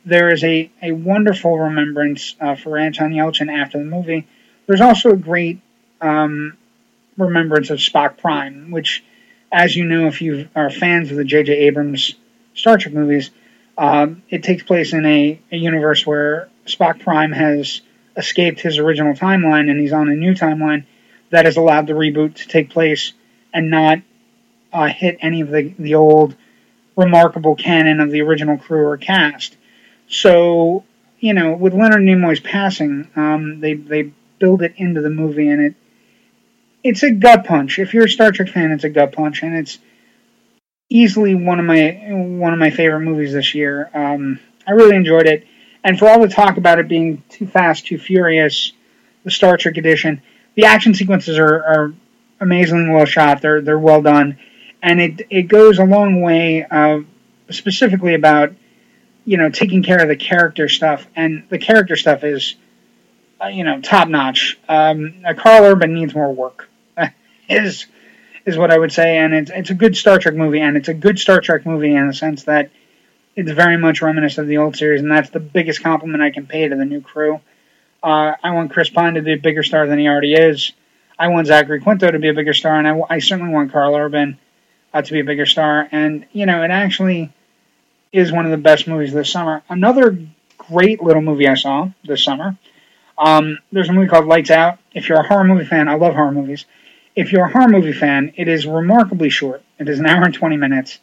[0.06, 4.28] There is a, a wonderful remembrance uh, for Anton Yelchin after the movie.
[4.68, 5.62] There's also a great
[6.02, 6.58] um,
[7.18, 9.04] remembrance of Spock Prime, which,
[9.52, 11.54] as you know, if you are fans of the J.J.
[11.54, 12.16] Abrams
[12.54, 13.32] Star Trek movies,
[13.78, 17.82] um, it takes place in a, a universe where Spock Prime has
[18.16, 20.86] escaped his original timeline and he's on a new timeline
[21.30, 23.14] that has allowed the reboot to take place
[23.54, 24.00] and not
[24.72, 26.36] uh, hit any of the, the old
[26.96, 29.56] remarkable canon of the original crew or cast.
[30.08, 30.84] So,
[31.20, 35.62] you know, with Leonard Nimoy's passing, um, they they build it into the movie, and
[35.62, 35.76] it
[36.84, 37.80] it's a gut punch.
[37.80, 39.80] If you're a Star Trek fan, it's a gut punch, and it's
[40.90, 43.90] easily one of my one of my favorite movies this year.
[43.94, 45.48] Um, I really enjoyed it.
[45.84, 48.72] And for all the talk about it being too fast, too furious,
[49.24, 50.22] the Star Trek edition,
[50.56, 51.94] the action sequences are, are
[52.40, 53.42] amazingly well shot.
[53.42, 54.38] They're they're well done,
[54.82, 57.02] and it it goes a long way, uh,
[57.50, 58.54] specifically about
[59.26, 62.56] you know taking care of the character stuff, and the character stuff is
[63.44, 64.60] uh, you know top notch.
[64.70, 66.70] Um, Karl Urban needs more work.
[67.50, 67.88] is
[68.46, 70.90] is what I would say, and it's it's a good Star Trek movie, and it's
[70.90, 72.70] a good Star Trek movie in the sense that
[73.36, 76.46] it's very much reminiscent of the old series, and that's the biggest compliment I can
[76.46, 77.40] pay to the new crew.
[78.02, 80.74] Uh, I want Chris Pine to be a bigger star than he already is.
[81.18, 83.96] I want Zachary Quinto to be a bigger star, and I, I certainly want Karl
[83.96, 84.38] Urban
[84.94, 85.88] uh, to be a bigger star.
[85.92, 87.32] And, you know, it actually
[88.12, 89.64] is one of the best movies this summer.
[89.70, 90.18] Another
[90.58, 92.58] great little movie I saw this summer.
[93.18, 94.80] Um, there's a movie called Lights Out.
[94.94, 96.66] If you're a horror movie fan, I love horror movies.
[97.16, 99.64] If you're a horror movie fan, it is remarkably short.
[99.80, 101.00] It is an hour and 20 minutes.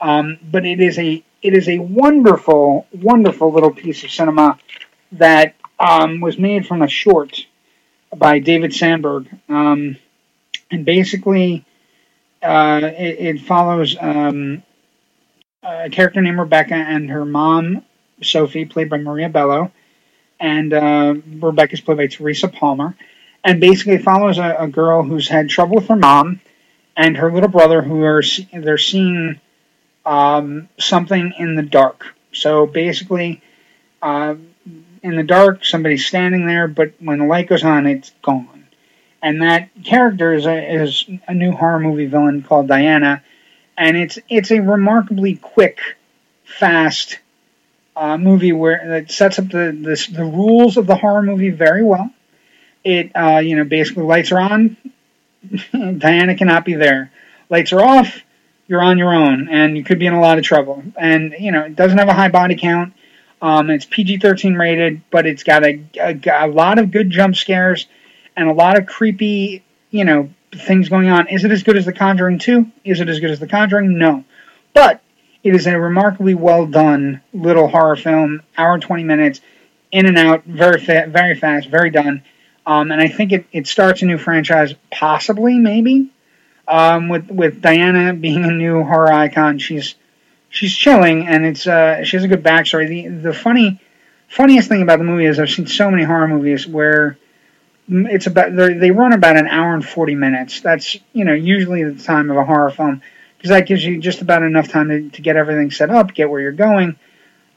[0.00, 4.58] Um, but it is a it is a wonderful, wonderful little piece of cinema
[5.12, 7.46] that um, was made from a short
[8.14, 9.28] by David Sandberg.
[9.48, 9.96] Um,
[10.70, 11.64] and basically,
[12.42, 14.62] uh, it, it, follows um,
[15.62, 17.84] a character named Rebecca and her mom,
[18.22, 19.72] Sophie, played by Maria Bello.
[20.38, 22.96] And uh, Rebecca's played by Teresa Palmer.
[23.42, 26.40] And basically follows a, a girl who's had trouble with her mom
[26.96, 28.22] and her little brother who are
[28.52, 29.40] they're seeing
[30.04, 32.06] um, something in the dark.
[32.32, 33.42] So basically,
[34.02, 34.36] uh,
[35.02, 38.66] in the dark, somebody's standing there, but when the light goes on, it's gone.
[39.22, 43.22] And that character is a, is a new horror movie villain called Diana,
[43.76, 45.78] and it's it's a remarkably quick,
[46.44, 47.18] fast
[47.96, 51.82] uh, movie where it sets up the, the, the rules of the horror movie very
[51.82, 52.10] well.
[52.82, 54.76] It uh, you know basically lights are on,
[55.72, 57.10] Diana cannot be there.
[57.50, 58.22] Lights are off,
[58.70, 60.84] you're on your own and you could be in a lot of trouble.
[60.96, 62.94] And, you know, it doesn't have a high body count.
[63.42, 67.34] Um, it's PG 13 rated, but it's got a, a, a, lot of good jump
[67.34, 67.88] scares
[68.36, 71.26] and a lot of creepy, you know, things going on.
[71.26, 72.66] Is it as good as The Conjuring 2?
[72.84, 73.98] Is it as good as The Conjuring?
[73.98, 74.24] No.
[74.72, 75.02] But
[75.42, 79.40] it is a remarkably well done little horror film, hour and 20 minutes,
[79.90, 82.22] in and out, very, fa- very fast, very done.
[82.64, 86.12] Um, and I think it, it starts a new franchise, possibly, maybe.
[86.70, 89.96] Um, with with Diana being a new horror icon, she's
[90.50, 92.88] she's chilling, and it's uh, she has a good backstory.
[92.88, 93.80] The the funny
[94.28, 97.18] funniest thing about the movie is I've seen so many horror movies where
[97.88, 100.60] it's about they run about an hour and 40 minutes.
[100.60, 103.02] That's you know usually the time of a horror film
[103.36, 106.30] because that gives you just about enough time to, to get everything set up, get
[106.30, 106.96] where you're going.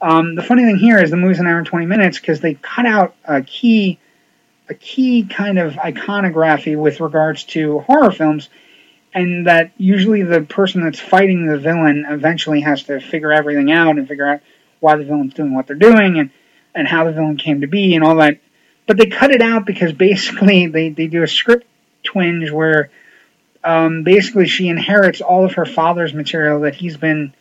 [0.02, 2.56] Um, the funny thing here is the movie's an hour and 20 minutes because they
[2.56, 3.99] cut out a key
[4.69, 8.49] a key kind of iconography with regards to horror films
[9.13, 13.97] and that usually the person that's fighting the villain eventually has to figure everything out
[13.97, 14.41] and figure out
[14.80, 16.32] why the villain's doing what they're doing and,
[16.73, 18.39] and how the villain came to be and all that.
[18.88, 21.67] But they cut it out because basically they, they do a script
[22.04, 22.89] twinge where
[23.63, 27.34] um, basically she inherits all of her father's material that he's been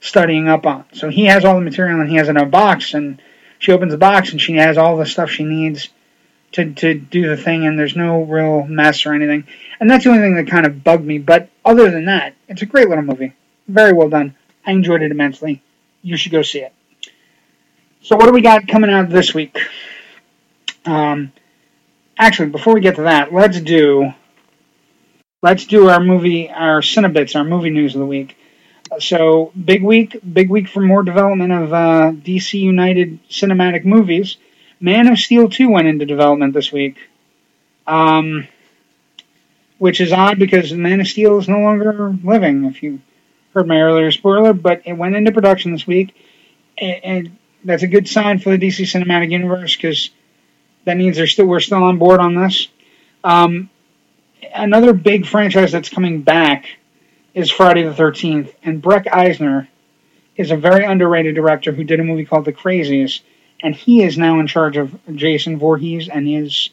[0.00, 0.84] studying up on.
[0.92, 3.20] So he has all the material and he has it in a box and
[3.58, 5.88] she opens the box and she has all the stuff she needs
[6.52, 9.44] to, to do the thing and there's no real mess or anything.
[9.78, 11.18] And that's the only thing that kind of bugged me.
[11.18, 13.34] But other than that, it's a great little movie.
[13.68, 14.34] Very well done.
[14.66, 15.62] I enjoyed it immensely.
[16.02, 16.72] You should go see it.
[18.02, 19.58] So what do we got coming out this week?
[20.84, 21.32] Um,
[22.18, 24.12] actually, before we get to that, let's do
[25.42, 28.36] let's do our movie, our Cinebits, our movie news of the week.
[28.98, 34.36] So big week, big week for more development of uh, DC United cinematic movies.
[34.80, 36.96] Man of Steel 2 went into development this week.
[37.86, 38.48] Um,
[39.80, 43.00] which is odd because Man of Steel is no longer living, if you
[43.54, 46.14] heard my earlier spoiler, but it went into production this week.
[46.78, 50.10] And that's a good sign for the DC Cinematic Universe because
[50.84, 52.68] that means they're still we're still on board on this.
[53.24, 53.70] Um,
[54.54, 56.66] another big franchise that's coming back
[57.32, 59.66] is Friday the 13th, and Breck Eisner
[60.36, 63.20] is a very underrated director who did a movie called The Crazies
[63.62, 66.70] and he is now in charge of Jason Voorhees and his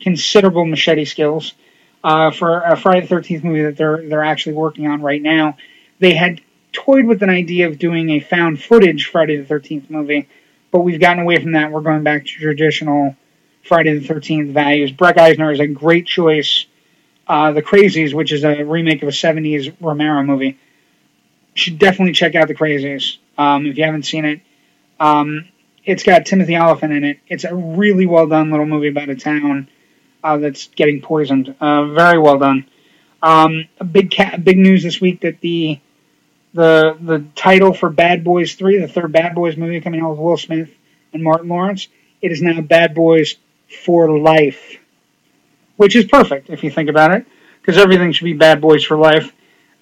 [0.00, 1.54] considerable machete skills
[2.02, 5.56] uh, for a Friday the Thirteenth movie that they're they're actually working on right now.
[5.98, 6.40] They had
[6.72, 10.28] toyed with an idea of doing a found footage Friday the Thirteenth movie,
[10.70, 11.72] but we've gotten away from that.
[11.72, 13.16] We're going back to traditional
[13.62, 14.92] Friday the Thirteenth values.
[14.92, 16.66] Breck Eisner is a great choice.
[17.26, 20.58] Uh, the Crazies, which is a remake of a '70s Romero movie,
[21.54, 24.40] should definitely check out The Crazies um, if you haven't seen it.
[25.00, 25.48] Um,
[25.84, 27.18] it's got Timothy Olyphant in it.
[27.28, 29.68] It's a really well done little movie about a town
[30.22, 31.54] uh, that's getting poisoned.
[31.60, 32.66] Uh, very well done.
[33.22, 35.80] Um, big ca- big news this week that the
[36.52, 40.18] the the title for Bad Boys Three, the third Bad Boys movie coming out with
[40.18, 40.70] Will Smith
[41.12, 41.88] and Martin Lawrence,
[42.20, 43.36] it is now Bad Boys
[43.84, 44.78] for Life,
[45.76, 47.26] which is perfect if you think about it,
[47.60, 49.32] because everything should be Bad Boys for Life.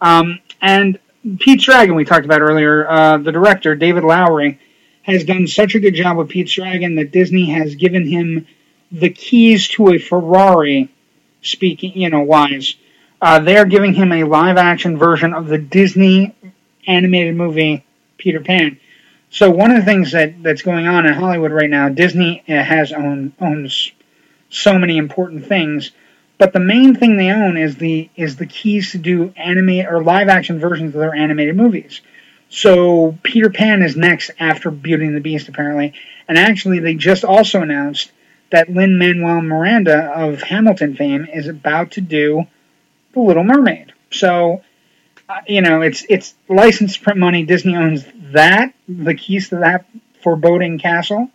[0.00, 0.98] Um, and
[1.38, 4.58] Pete's Dragon, we talked about earlier, uh, the director David Lowery
[5.02, 8.46] has done such a good job with Pete's Dragon that Disney has given him
[8.90, 10.88] the keys to a Ferrari,
[11.42, 12.74] speaking, you know, wise.
[13.20, 16.34] Uh, they are giving him a live action version of the Disney
[16.86, 17.84] animated movie
[18.18, 18.78] Peter Pan.
[19.30, 22.62] So one of the things that, that's going on in Hollywood right now, Disney uh,
[22.62, 23.92] has own, owns
[24.50, 25.90] so many important things,
[26.36, 30.02] but the main thing they own is the is the keys to do anime or
[30.02, 32.00] live action versions of their animated movies.
[32.52, 35.94] So Peter Pan is next after Beauty and the Beast, apparently.
[36.28, 38.12] And actually, they just also announced
[38.50, 42.44] that Lin Manuel Miranda of Hamilton fame is about to do
[43.14, 43.94] The Little Mermaid.
[44.10, 44.60] So,
[45.30, 47.44] uh, you know, it's it's licensed print money.
[47.44, 49.86] Disney owns that, the keys to that
[50.22, 51.30] foreboding castle.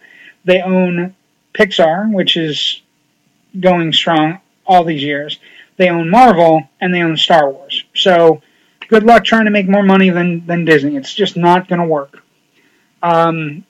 [0.46, 1.16] They own
[1.52, 2.80] Pixar, which is
[3.60, 5.40] going strong all these years.
[5.78, 7.84] They own Marvel and they own Star Wars.
[7.96, 8.44] So
[8.88, 10.96] good luck trying to make more money than, than Disney.
[10.96, 12.24] It's just not going to work.
[13.02, 13.66] Um,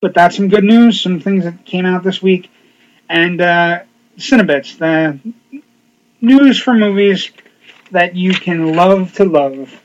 [0.00, 2.50] but that's some good news, some things that came out this week.
[3.08, 3.80] And uh,
[4.16, 5.18] Cinebits, the
[6.20, 7.30] news for movies
[7.90, 9.82] that you can love to love.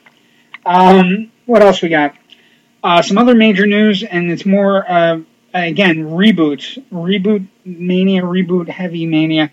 [0.65, 2.15] Um, what else we got?
[2.83, 5.19] Uh, some other major news, and it's more, uh,
[5.53, 6.83] again, reboots.
[6.91, 9.51] Reboot mania, reboot heavy mania.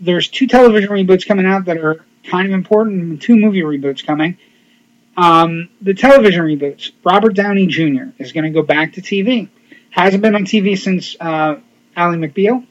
[0.00, 3.22] There's two television reboots coming out that are kind of important.
[3.22, 4.38] Two movie reboots coming.
[5.16, 6.92] Um, the television reboots.
[7.04, 8.10] Robert Downey Jr.
[8.18, 9.48] is going to go back to TV.
[9.90, 11.56] Hasn't been on TV since uh,
[11.96, 12.64] Ally McBeal.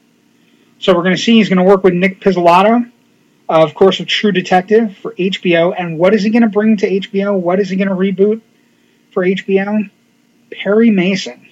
[0.78, 2.90] So we're going to see he's going to work with Nic Pizzolatto,
[3.48, 5.74] uh, of course, of True Detective for HBO.
[5.76, 7.38] And what is he going to bring to HBO?
[7.38, 8.40] What is he going to reboot
[9.10, 9.90] for HBO?
[10.50, 11.46] Perry Mason.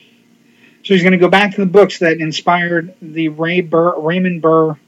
[0.84, 4.40] So he's going to go back to the books that inspired the Ray Burr, Raymond
[4.40, 4.78] Burr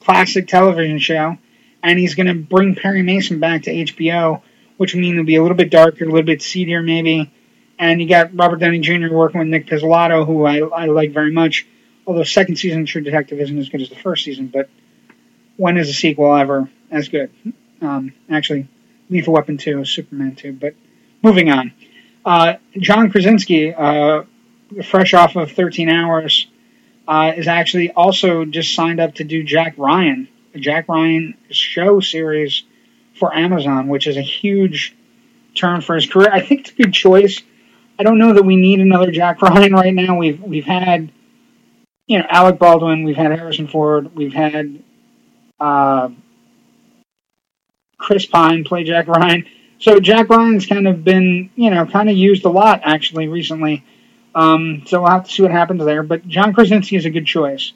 [0.00, 1.38] classic television show
[1.82, 4.42] and he's going to bring Perry Mason back to HBO,
[4.76, 7.30] which means it'll be a little bit darker, a little bit seedier maybe.
[7.78, 9.12] And you got Robert Downey Jr.
[9.12, 11.66] working with Nic Pizzolatto, who I, I like very much.
[12.06, 14.68] Although second season True Detective isn't as good as the first season, but
[15.56, 17.30] when is a sequel ever as good?
[17.80, 18.68] Um, actually,
[19.10, 20.74] Lethal Weapon 2 Superman 2, but
[21.22, 21.72] moving on.
[22.24, 24.22] Uh, John Krasinski, uh,
[24.84, 26.46] fresh off of 13 Hours,
[27.06, 32.64] uh, is actually also just signed up to do Jack Ryan, Jack Ryan show series
[33.18, 34.96] for Amazon, which is a huge
[35.54, 36.30] turn for his career.
[36.32, 37.40] I think it's a good choice.
[37.98, 40.16] I don't know that we need another Jack Ryan right now.
[40.16, 41.12] We've we've had,
[42.06, 44.82] you know, Alec Baldwin, we've had Harrison Ford, we've had
[45.60, 46.08] uh,
[47.98, 49.46] Chris Pine play Jack Ryan.
[49.78, 53.84] So Jack Ryan's kind of been, you know, kind of used a lot actually recently.
[54.34, 56.02] Um, so we'll have to see what happens there.
[56.02, 57.72] But John Krasinski is a good choice.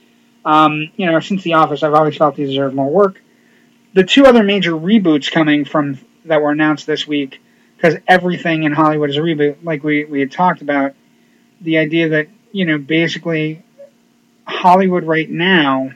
[0.46, 3.20] Um, you know, since The Office, I've always felt he deserved more work.
[3.94, 7.42] The two other major reboots coming from that were announced this week,
[7.76, 10.94] because everything in Hollywood is a reboot, like we, we had talked about,
[11.60, 13.64] the idea that, you know, basically
[14.46, 15.90] Hollywood right now,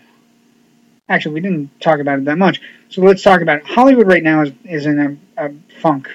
[1.09, 2.61] actually, we didn't talk about it that much.
[2.89, 3.67] So let's talk about it.
[3.67, 6.09] Hollywood right now is, is in a, a funk.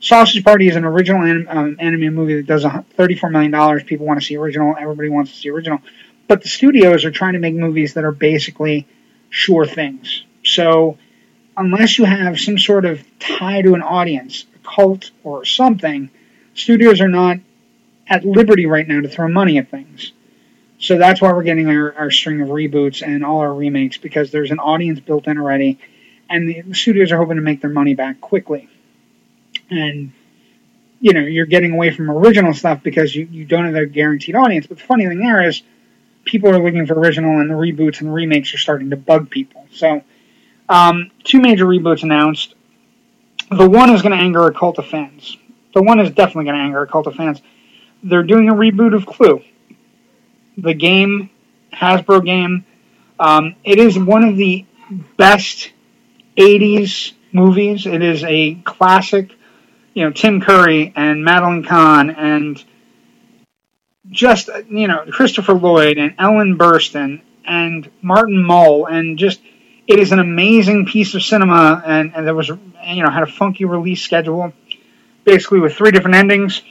[0.00, 3.84] Sausage Party is an original anim, um, anime movie that does $34 million.
[3.86, 4.76] People want to see original.
[4.78, 5.78] Everybody wants to see original.
[6.26, 8.86] But the studios are trying to make movies that are basically
[9.30, 10.24] sure things.
[10.44, 10.98] So
[11.56, 16.10] unless you have some sort of tie to an audience, a cult or something,
[16.54, 17.38] studios are not
[18.06, 20.12] at liberty right now to throw money at things.
[20.78, 24.30] So that's why we're getting our, our string of reboots and all our remakes because
[24.30, 25.78] there's an audience built in already,
[26.28, 28.68] and the studios are hoping to make their money back quickly.
[29.70, 30.12] And
[31.00, 34.34] you know, you're getting away from original stuff because you, you don't have a guaranteed
[34.34, 34.66] audience.
[34.66, 35.62] But the funny thing there is,
[36.24, 39.66] people are looking for original, and the reboots and remakes are starting to bug people.
[39.72, 40.02] So,
[40.68, 42.54] um, two major reboots announced.
[43.50, 45.36] The one is going to anger a cult of fans.
[45.74, 47.42] The one is definitely going to anger a cult of fans.
[48.02, 49.42] They're doing a reboot of Clue
[50.56, 51.30] the game,
[51.72, 52.64] Hasbro game.
[53.18, 54.64] Um, it is one of the
[55.16, 55.72] best
[56.36, 57.86] 80s movies.
[57.86, 59.32] It is a classic,
[59.94, 62.62] you know, Tim Curry and Madeline Kahn and
[64.10, 69.40] just, you know, Christopher Lloyd and Ellen Burstyn and Martin Mull and just
[69.86, 73.26] it is an amazing piece of cinema and, and there was you know had a
[73.26, 74.50] funky release schedule
[75.24, 76.62] basically with three different endings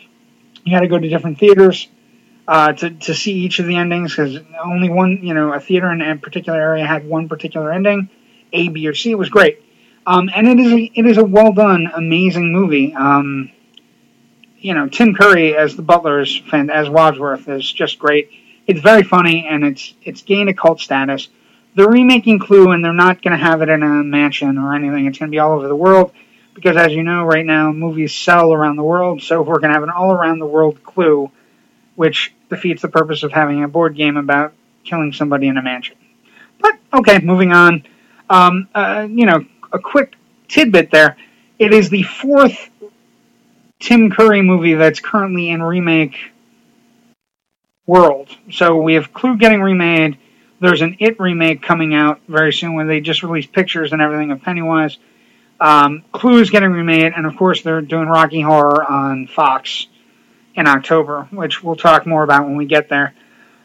[0.63, 1.87] you had to go to different theaters
[2.47, 5.91] uh, to, to see each of the endings because only one, you know, a theater
[5.91, 8.09] in a particular area had one particular ending,
[8.51, 9.11] A, B, or C.
[9.11, 9.61] It was great.
[10.05, 12.93] Um, and it is a, it is a well done, amazing movie.
[12.93, 13.51] Um,
[14.63, 18.31] you know, Tim Curry as the butler is as Wadsworth is just great.
[18.65, 21.27] It's very funny and it's it's gained a cult status.
[21.75, 25.05] They're remaking Clue and they're not going to have it in a mansion or anything.
[25.05, 26.13] It's going to be all over the world
[26.53, 29.21] because, as you know, right now movies sell around the world.
[29.21, 31.29] So we're going to have an all around the world Clue
[31.95, 35.97] which defeats the purpose of having a board game about killing somebody in a mansion.
[36.59, 37.85] But okay, moving on.
[38.29, 40.15] Um, uh, you know, a quick
[40.47, 41.17] tidbit there.
[41.59, 42.69] It is the fourth
[43.83, 46.17] Tim Curry movie that's currently in remake
[47.85, 48.29] world.
[48.49, 50.17] So we have Clue getting remade.
[50.61, 54.31] There's an It remake coming out very soon when they just released pictures and everything
[54.31, 54.97] of Pennywise.
[55.59, 59.87] Um, Clue is getting remade, and of course they're doing Rocky Horror on Fox
[60.55, 63.13] in October, which we'll talk more about when we get there.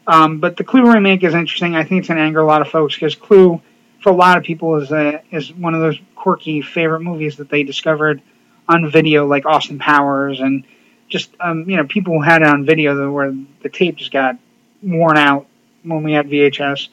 [0.05, 1.77] Um, but the Clue remake is interesting.
[1.77, 3.61] I think it's going to anger a lot of folks because Clue,
[4.01, 7.49] for a lot of people, is a, is one of those quirky favorite movies that
[7.49, 8.21] they discovered
[8.69, 10.63] on video, like Austin Powers, and
[11.09, 14.37] just um, you know people who had it on video where the tape just got
[14.81, 15.47] worn out
[15.83, 16.87] when we had VHS.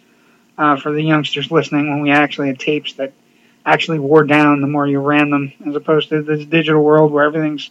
[0.58, 3.12] Uh, for the youngsters listening, when we actually had tapes that
[3.66, 7.24] actually wore down the more you ran them, as opposed to this digital world where
[7.24, 7.70] everything's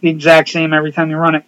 [0.00, 1.44] the exact same every time you run it.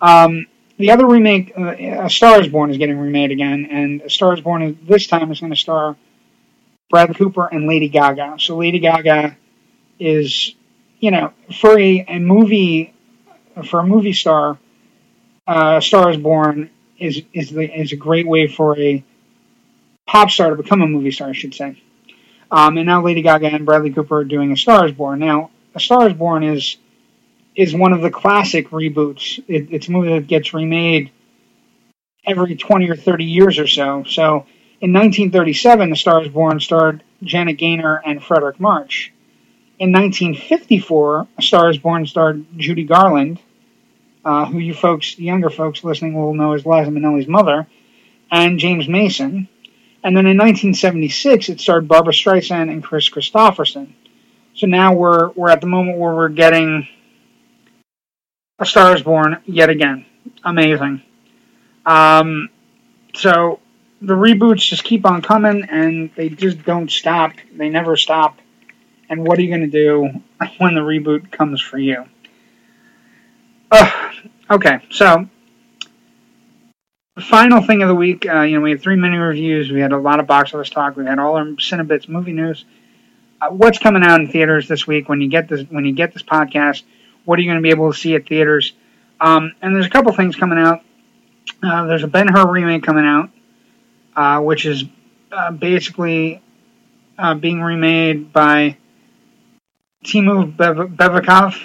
[0.00, 0.46] Um,
[0.78, 4.32] the other remake, uh, A Star is Born, is getting remade again, and A Star
[4.34, 5.96] is Born is, this time is going to star
[6.88, 8.36] Brad Cooper and Lady Gaga.
[8.38, 9.36] So Lady Gaga
[9.98, 10.54] is,
[11.00, 12.94] you know, for a, a movie,
[13.64, 14.58] for a movie star,
[15.48, 19.02] uh, A Star is Born is is the, is a great way for a
[20.06, 21.82] pop star to become a movie star, I should say.
[22.50, 25.18] Um, and now Lady Gaga and Bradley Cooper are doing A Star is Born.
[25.20, 26.76] Now, A Star is Born is
[27.56, 29.42] is one of the classic reboots.
[29.48, 31.10] It, it's a movie that gets remade
[32.26, 34.04] every 20 or 30 years or so.
[34.04, 34.46] So
[34.80, 39.12] in 1937, The Star is Born starred Janet Gaynor and Fredric March.
[39.80, 43.40] In 1954, A Star is Born starred Judy Garland,
[44.22, 47.66] uh, who you folks, younger folks listening, will know as Liza Minnelli's mother,
[48.30, 49.48] and James Mason.
[50.04, 53.94] And then in 1976, it starred Barbra Streisand and Kris Kristofferson.
[54.52, 56.86] So now we're we're at the moment where we're getting
[58.58, 60.04] a Star is Born yet again.
[60.44, 61.00] Amazing.
[61.86, 62.50] Um,
[63.14, 63.60] so
[64.02, 67.32] the reboots just keep on coming and they just don't stop.
[67.56, 68.36] They never stop.
[69.10, 70.08] And what are you going to do
[70.58, 72.06] when the reboot comes for you?
[74.50, 75.28] Okay, so
[77.20, 78.26] final thing of the week.
[78.28, 79.70] Uh, you know, we had three mini reviews.
[79.70, 80.96] We had a lot of box office talk.
[80.96, 82.64] We had all our Cinebits movie news.
[83.40, 85.08] Uh, what's coming out in theaters this week?
[85.08, 86.82] When you get this, when you get this podcast,
[87.24, 88.72] what are you going to be able to see at theaters?
[89.20, 90.82] Um, and there's a couple things coming out.
[91.62, 93.30] Uh, there's a Ben Hur remake coming out,
[94.16, 94.84] uh, which is
[95.30, 96.42] uh, basically
[97.38, 98.78] being remade by
[100.04, 101.56] Timu Bev- Bevikov.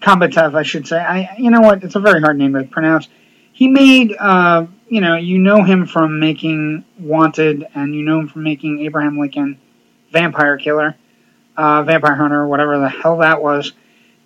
[0.00, 0.98] Kombatev, I should say.
[0.98, 1.82] I, you know what?
[1.82, 3.08] It's a very hard name to pronounce.
[3.52, 8.28] He made, uh, you know, you know him from making Wanted, and you know him
[8.28, 9.58] from making Abraham Lincoln,
[10.12, 10.94] Vampire Killer,
[11.56, 13.72] uh, Vampire Hunter, whatever the hell that was.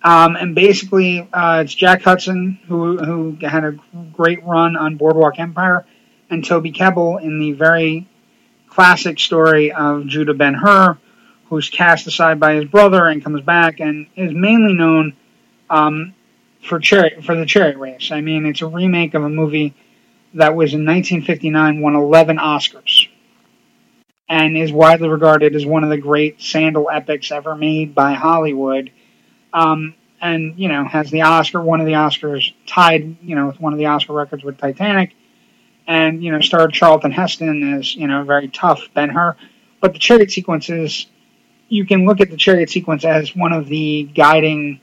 [0.03, 3.77] Um, and basically, uh, it's Jack Huston who who had a
[4.11, 5.85] great run on Boardwalk Empire,
[6.29, 8.07] and Toby Kebbell in the very
[8.67, 10.97] classic story of Judah Ben Hur,
[11.51, 15.13] who's cast aside by his brother and comes back and is mainly known
[15.69, 16.15] um,
[16.63, 18.09] for cherry for the Chariot Race.
[18.09, 19.75] I mean, it's a remake of a movie
[20.35, 23.09] that was in 1959, won 11 Oscars,
[24.29, 28.89] and is widely regarded as one of the great sandal epics ever made by Hollywood.
[29.51, 33.59] Um, and you know, has the Oscar, one of the Oscars tied, you know, with
[33.59, 35.15] one of the Oscar records with Titanic,
[35.85, 39.35] and you know, starred Charlton Heston as you know, very tough Ben Hur.
[39.81, 41.07] But the chariot sequences,
[41.71, 44.81] you can look at the chariot sequence as one of the guiding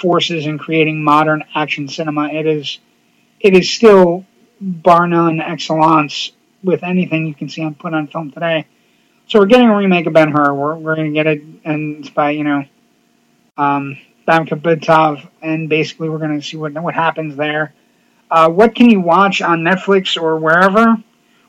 [0.00, 2.28] forces in creating modern action cinema.
[2.28, 2.78] It is,
[3.38, 4.24] it is still
[4.58, 6.32] bar none excellence
[6.64, 8.66] with anything you can see on put on film today.
[9.26, 10.54] So we're getting a remake of Ben Hur.
[10.54, 12.64] We're, we're going to get it, and it's by you know,
[13.58, 17.74] um, Bitov, and basically we're going to see what what happens there.
[18.30, 20.96] Uh, what can you watch on Netflix or wherever?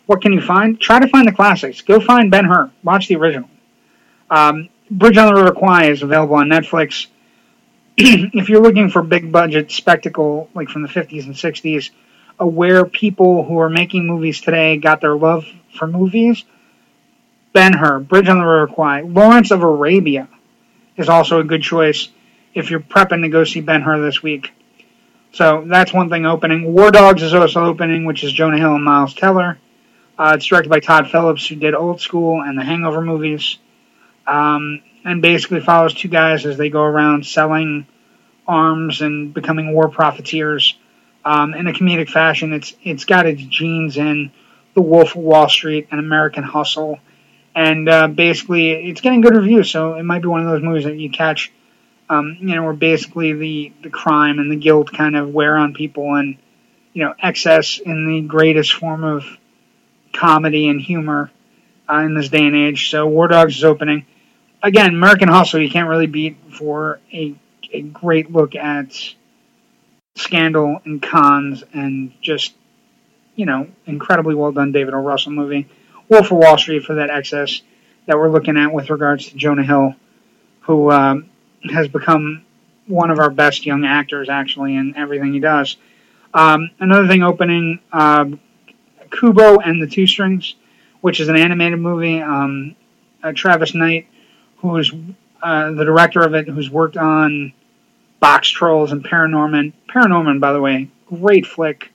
[0.06, 0.82] What can you find?
[0.82, 1.82] Try to find the classics.
[1.82, 2.72] Go find Ben Hur.
[2.84, 3.50] Watch the original.
[4.30, 7.08] Um, Bridge on the River Kwai is available on Netflix.
[7.98, 11.92] if you're looking for big budget spectacle like from the 50s and 60s,
[12.42, 15.46] uh, where people who are making movies today got their love
[15.78, 16.44] for movies,
[17.54, 20.28] Ben Hur, Bridge on the River Kwai, Lawrence of Arabia
[20.98, 22.10] is also a good choice
[22.54, 24.52] if you're prepping to go see Ben Hur this week.
[25.32, 26.74] So that's one thing opening.
[26.74, 29.58] War Dogs is also opening, which is Jonah Hill and Miles Teller.
[30.20, 33.58] Uh, it's directed by Todd Phillips, who did Old School and the Hangover movies.
[34.32, 37.86] Um, and basically follows two guys as they go around selling
[38.48, 40.78] arms and becoming war profiteers
[41.26, 42.54] um, in a comedic fashion.
[42.54, 44.32] It's it's got its genes in
[44.74, 47.00] The Wolf of Wall Street and American Hustle,
[47.54, 49.70] and uh, basically it's getting good reviews.
[49.70, 51.52] So it might be one of those movies that you catch,
[52.10, 55.74] um, you know, where basically the the crime and the guilt kind of wear on
[55.74, 56.38] people, and
[56.94, 59.26] you know, excess in the greatest form of
[60.14, 61.32] comedy and humor
[61.90, 62.90] uh, in this day and age.
[62.90, 64.06] So War Dogs is opening
[64.64, 67.36] again, American Hustle, you can't really beat for a,
[67.72, 68.96] a great look at
[70.16, 72.54] scandal and cons and just,
[73.36, 74.98] you know, incredibly well done David O.
[74.98, 75.68] Russell movie.
[76.10, 77.62] Wolf of Wall Street for that excess
[78.06, 79.96] that we're looking at with regards to Jonah Hill,
[80.62, 81.30] who um,
[81.72, 82.44] has become
[82.88, 85.78] one of our best young actors, actually, in everything he does.
[86.34, 88.26] Um, another thing opening uh,
[89.12, 90.56] Kubo and the Two Strings,
[91.00, 92.22] which is an animated movie.
[92.22, 92.76] Um,
[93.24, 94.08] uh, Travis Knight
[94.62, 94.92] who is
[95.42, 97.54] uh, the director of it, who's worked on
[98.22, 99.74] Boxtrolls and Paranorman.
[99.90, 101.92] Paranorman, by the way, great flick.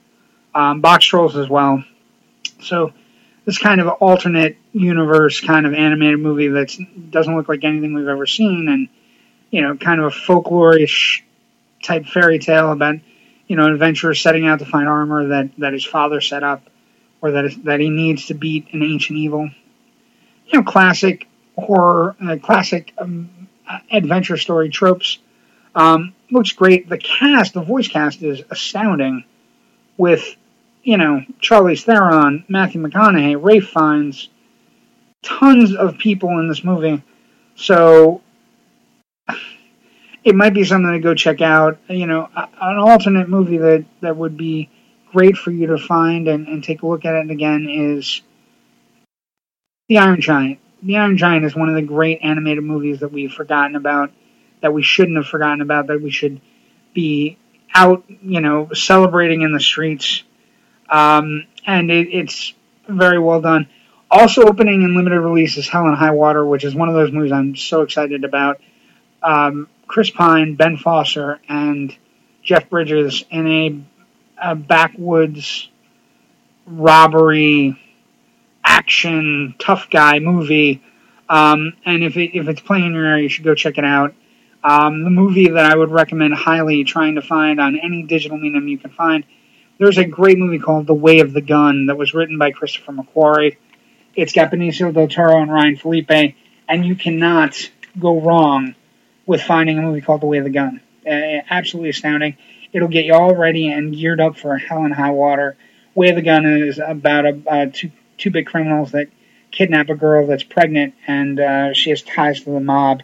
[0.53, 1.83] Um, Boxtrolls as well.
[2.61, 2.93] So
[3.45, 6.75] this kind of alternate universe kind of animated movie that
[7.09, 8.89] doesn't look like anything we've ever seen, and
[9.51, 11.21] you know, kind of a folklorish
[11.81, 12.95] type fairy tale about
[13.47, 16.63] you know an adventurer setting out to find armor that that his father set up,
[17.21, 19.49] or that that he needs to beat an ancient evil.
[20.47, 21.26] You know, classic
[21.57, 23.47] horror, uh, classic um,
[23.91, 25.19] adventure story tropes.
[25.75, 26.89] Um, looks great.
[26.89, 29.23] The cast, the voice cast is astounding
[29.97, 30.35] with,
[30.83, 34.29] you know, Charlize Theron, Matthew McConaughey, Ralph Fiennes,
[35.23, 37.03] tons of people in this movie.
[37.55, 38.21] So
[40.23, 41.79] it might be something to go check out.
[41.89, 44.69] You know, an alternate movie that, that would be
[45.11, 48.21] great for you to find and, and take a look at it again is
[49.89, 50.59] The Iron Giant.
[50.83, 54.11] The Iron Giant is one of the great animated movies that we've forgotten about,
[54.61, 56.39] that we shouldn't have forgotten about, that we should
[56.93, 57.37] be
[57.73, 60.23] out, you know, celebrating in the streets.
[60.89, 62.53] Um, and it, it's
[62.87, 63.67] very well done.
[64.09, 67.11] Also opening in limited release is Hell and High Water, which is one of those
[67.11, 68.61] movies I'm so excited about.
[69.21, 71.95] Um, Chris Pine, Ben Foster, and
[72.43, 75.69] Jeff Bridges in a, a backwoods
[76.65, 77.79] robbery
[78.77, 80.81] action tough guy movie.
[81.29, 83.83] Um, and if it, if it's playing in your area, you should go check it
[83.83, 84.13] out.
[84.63, 88.67] Um, the movie that I would recommend highly trying to find on any digital medium
[88.67, 89.23] you can find.
[89.79, 92.93] There's a great movie called The Way of the Gun that was written by Christopher
[92.93, 93.57] McQuarrie.
[94.15, 96.35] It's got Benicio del Toro and Ryan Phillippe,
[96.67, 97.69] and you cannot
[97.99, 98.75] go wrong
[99.25, 100.81] with finding a movie called The Way of the Gun.
[101.05, 102.37] Uh, absolutely astounding.
[102.73, 105.55] It'll get you all ready and geared up for hell and high water.
[105.93, 109.07] Way of the Gun is about a, uh, two two big criminals that
[109.51, 113.01] kidnap a girl that's pregnant, and uh, she has ties to the mob.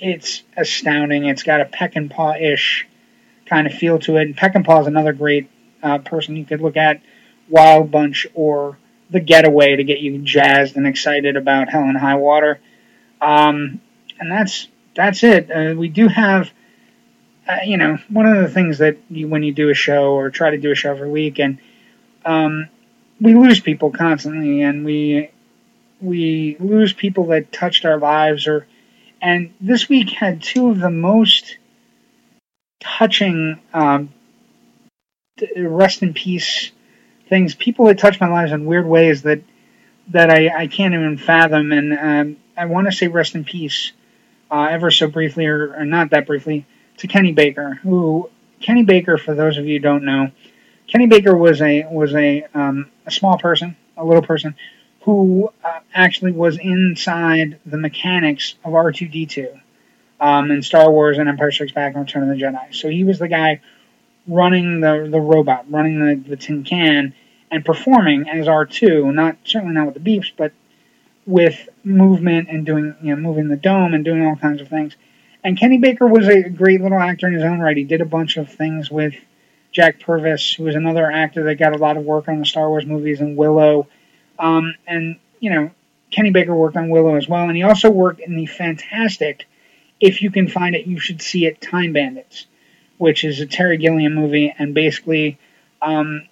[0.00, 1.26] It's astounding.
[1.26, 2.86] It's got a Peckinpah ish
[3.46, 4.22] kind of feel to it.
[4.22, 5.50] And Peckinpah is another great
[5.82, 7.00] uh, person you could look at,
[7.48, 8.78] Wild Bunch or
[9.10, 12.60] The Getaway to get you jazzed and excited about Hell and High Water.
[13.20, 13.80] Um,
[14.20, 15.50] and that's that's it.
[15.50, 16.50] Uh, we do have,
[17.48, 20.30] uh, you know, one of the things that you, when you do a show or
[20.30, 21.58] try to do a show every week, and
[22.24, 22.68] um,
[23.20, 25.30] we lose people constantly, and we
[26.00, 28.66] we lose people that touched our lives, or
[29.20, 31.56] and this week had two of the most
[32.80, 34.12] touching um,
[35.56, 36.70] rest in peace
[37.28, 37.54] things.
[37.54, 39.40] People that touched my lives in weird ways that
[40.08, 43.92] that I, I can't even fathom, and um, I want to say rest in peace,
[44.50, 46.66] uh, ever so briefly, or, or not that briefly,
[46.98, 47.74] to Kenny Baker.
[47.82, 50.30] Who Kenny Baker, for those of you who don't know,
[50.88, 54.56] Kenny Baker was a was a um, a small person, a little person,
[55.02, 59.60] who uh, actually was inside the mechanics of R2D2
[60.20, 62.74] um, in Star Wars and Empire Strikes Back and Return of the Jedi.
[62.74, 63.60] So he was the guy
[64.26, 67.14] running the the robot, running the, the tin can,
[67.50, 69.12] and performing as R2.
[69.12, 70.52] Not certainly not with the beeps, but
[71.26, 74.96] with movement and doing you know moving the dome and doing all kinds of things.
[75.44, 77.76] And Kenny Baker was a great little actor in his own right.
[77.76, 79.14] He did a bunch of things with
[79.78, 82.68] Jack Purvis, who was another actor that got a lot of work on the Star
[82.68, 83.86] Wars movies and Willow.
[84.36, 85.70] Um, and, you know,
[86.10, 87.44] Kenny Baker worked on Willow as well.
[87.44, 89.46] And he also worked in the fantastic,
[90.00, 92.46] if you can find it, you should see it, Time Bandits,
[92.96, 95.38] which is a Terry Gilliam movie and basically.
[95.80, 96.28] Um,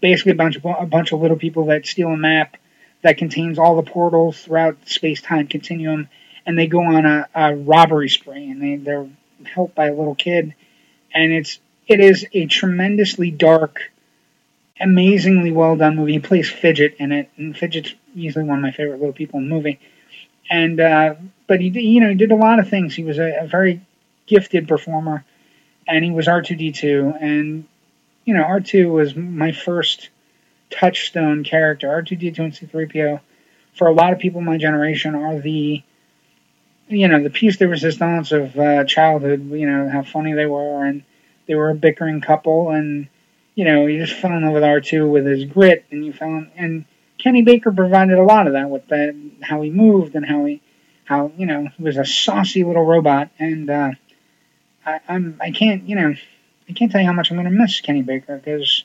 [0.00, 2.56] basically a bunch of a bunch of little people that steal a map
[3.02, 6.08] that contains all the portals throughout space time continuum,
[6.44, 9.08] and they go on a, a robbery spree, and they they're
[9.44, 10.54] helped by a little kid,
[11.14, 13.90] and it's it is a tremendously dark,
[14.78, 16.12] amazingly well done movie.
[16.12, 19.48] He plays Fidget in it, and Fidget's usually one of my favorite little people in
[19.48, 19.80] the movie.
[20.50, 21.14] And uh,
[21.46, 22.94] but he you know he did a lot of things.
[22.94, 23.80] He was a, a very
[24.26, 25.24] gifted performer,
[25.86, 27.66] and he was R two D two, and
[28.24, 30.10] you know R two was my first
[30.70, 31.88] touchstone character.
[31.90, 33.20] R two D two and C three PO
[33.74, 35.82] for a lot of people my generation are the
[36.88, 39.50] you know the piece de resistance of uh, childhood.
[39.50, 41.02] You know how funny they were and
[41.48, 43.08] they were a bickering couple, and
[43.56, 46.12] you know you just fell in love with R two with his grit, and you
[46.12, 46.84] fell in, and
[47.18, 50.62] Kenny Baker provided a lot of that with that how he moved and how he
[51.04, 53.90] how you know he was a saucy little robot, and uh,
[54.86, 56.14] I, I'm I can't you know
[56.68, 58.84] I can't tell you how much I'm going to miss Kenny Baker because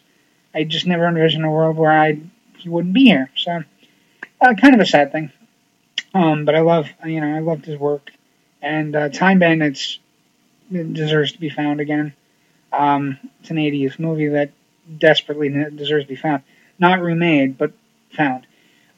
[0.55, 2.19] I just never envisioned a world where I
[2.57, 3.29] he wouldn't be here.
[3.35, 3.63] So
[4.41, 5.31] uh, kind of a sad thing.
[6.13, 8.09] Um, but I love you know I loved his work,
[8.61, 9.99] and uh, Time Bandits
[10.71, 12.13] deserves to be found again.
[12.73, 14.51] Um, it's an 80s movie that
[14.97, 16.43] desperately deserves to be found.
[16.79, 17.71] Not remade, but
[18.11, 18.47] found.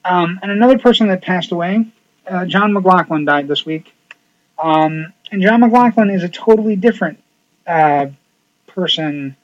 [0.03, 1.87] Um, and another person that passed away,
[2.27, 3.93] uh, John McLaughlin died this week.
[4.57, 7.19] Um, and John McLaughlin is a totally different
[7.67, 8.07] uh,
[8.67, 9.35] person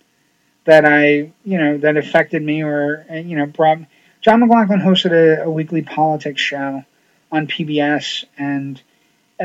[0.65, 3.79] that I, you know, that affected me or, uh, you know, brought.
[4.21, 6.85] John McLaughlin hosted a, a weekly politics show
[7.31, 8.81] on PBS, and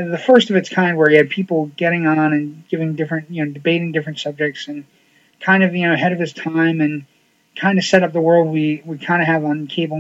[0.05, 3.45] the first of its kind where you had people getting on and giving different, you
[3.45, 4.85] know, debating different subjects and
[5.41, 7.07] kind of, you know, ahead of his time and
[7.57, 9.95] kind of set up the world we, we kind of have on cable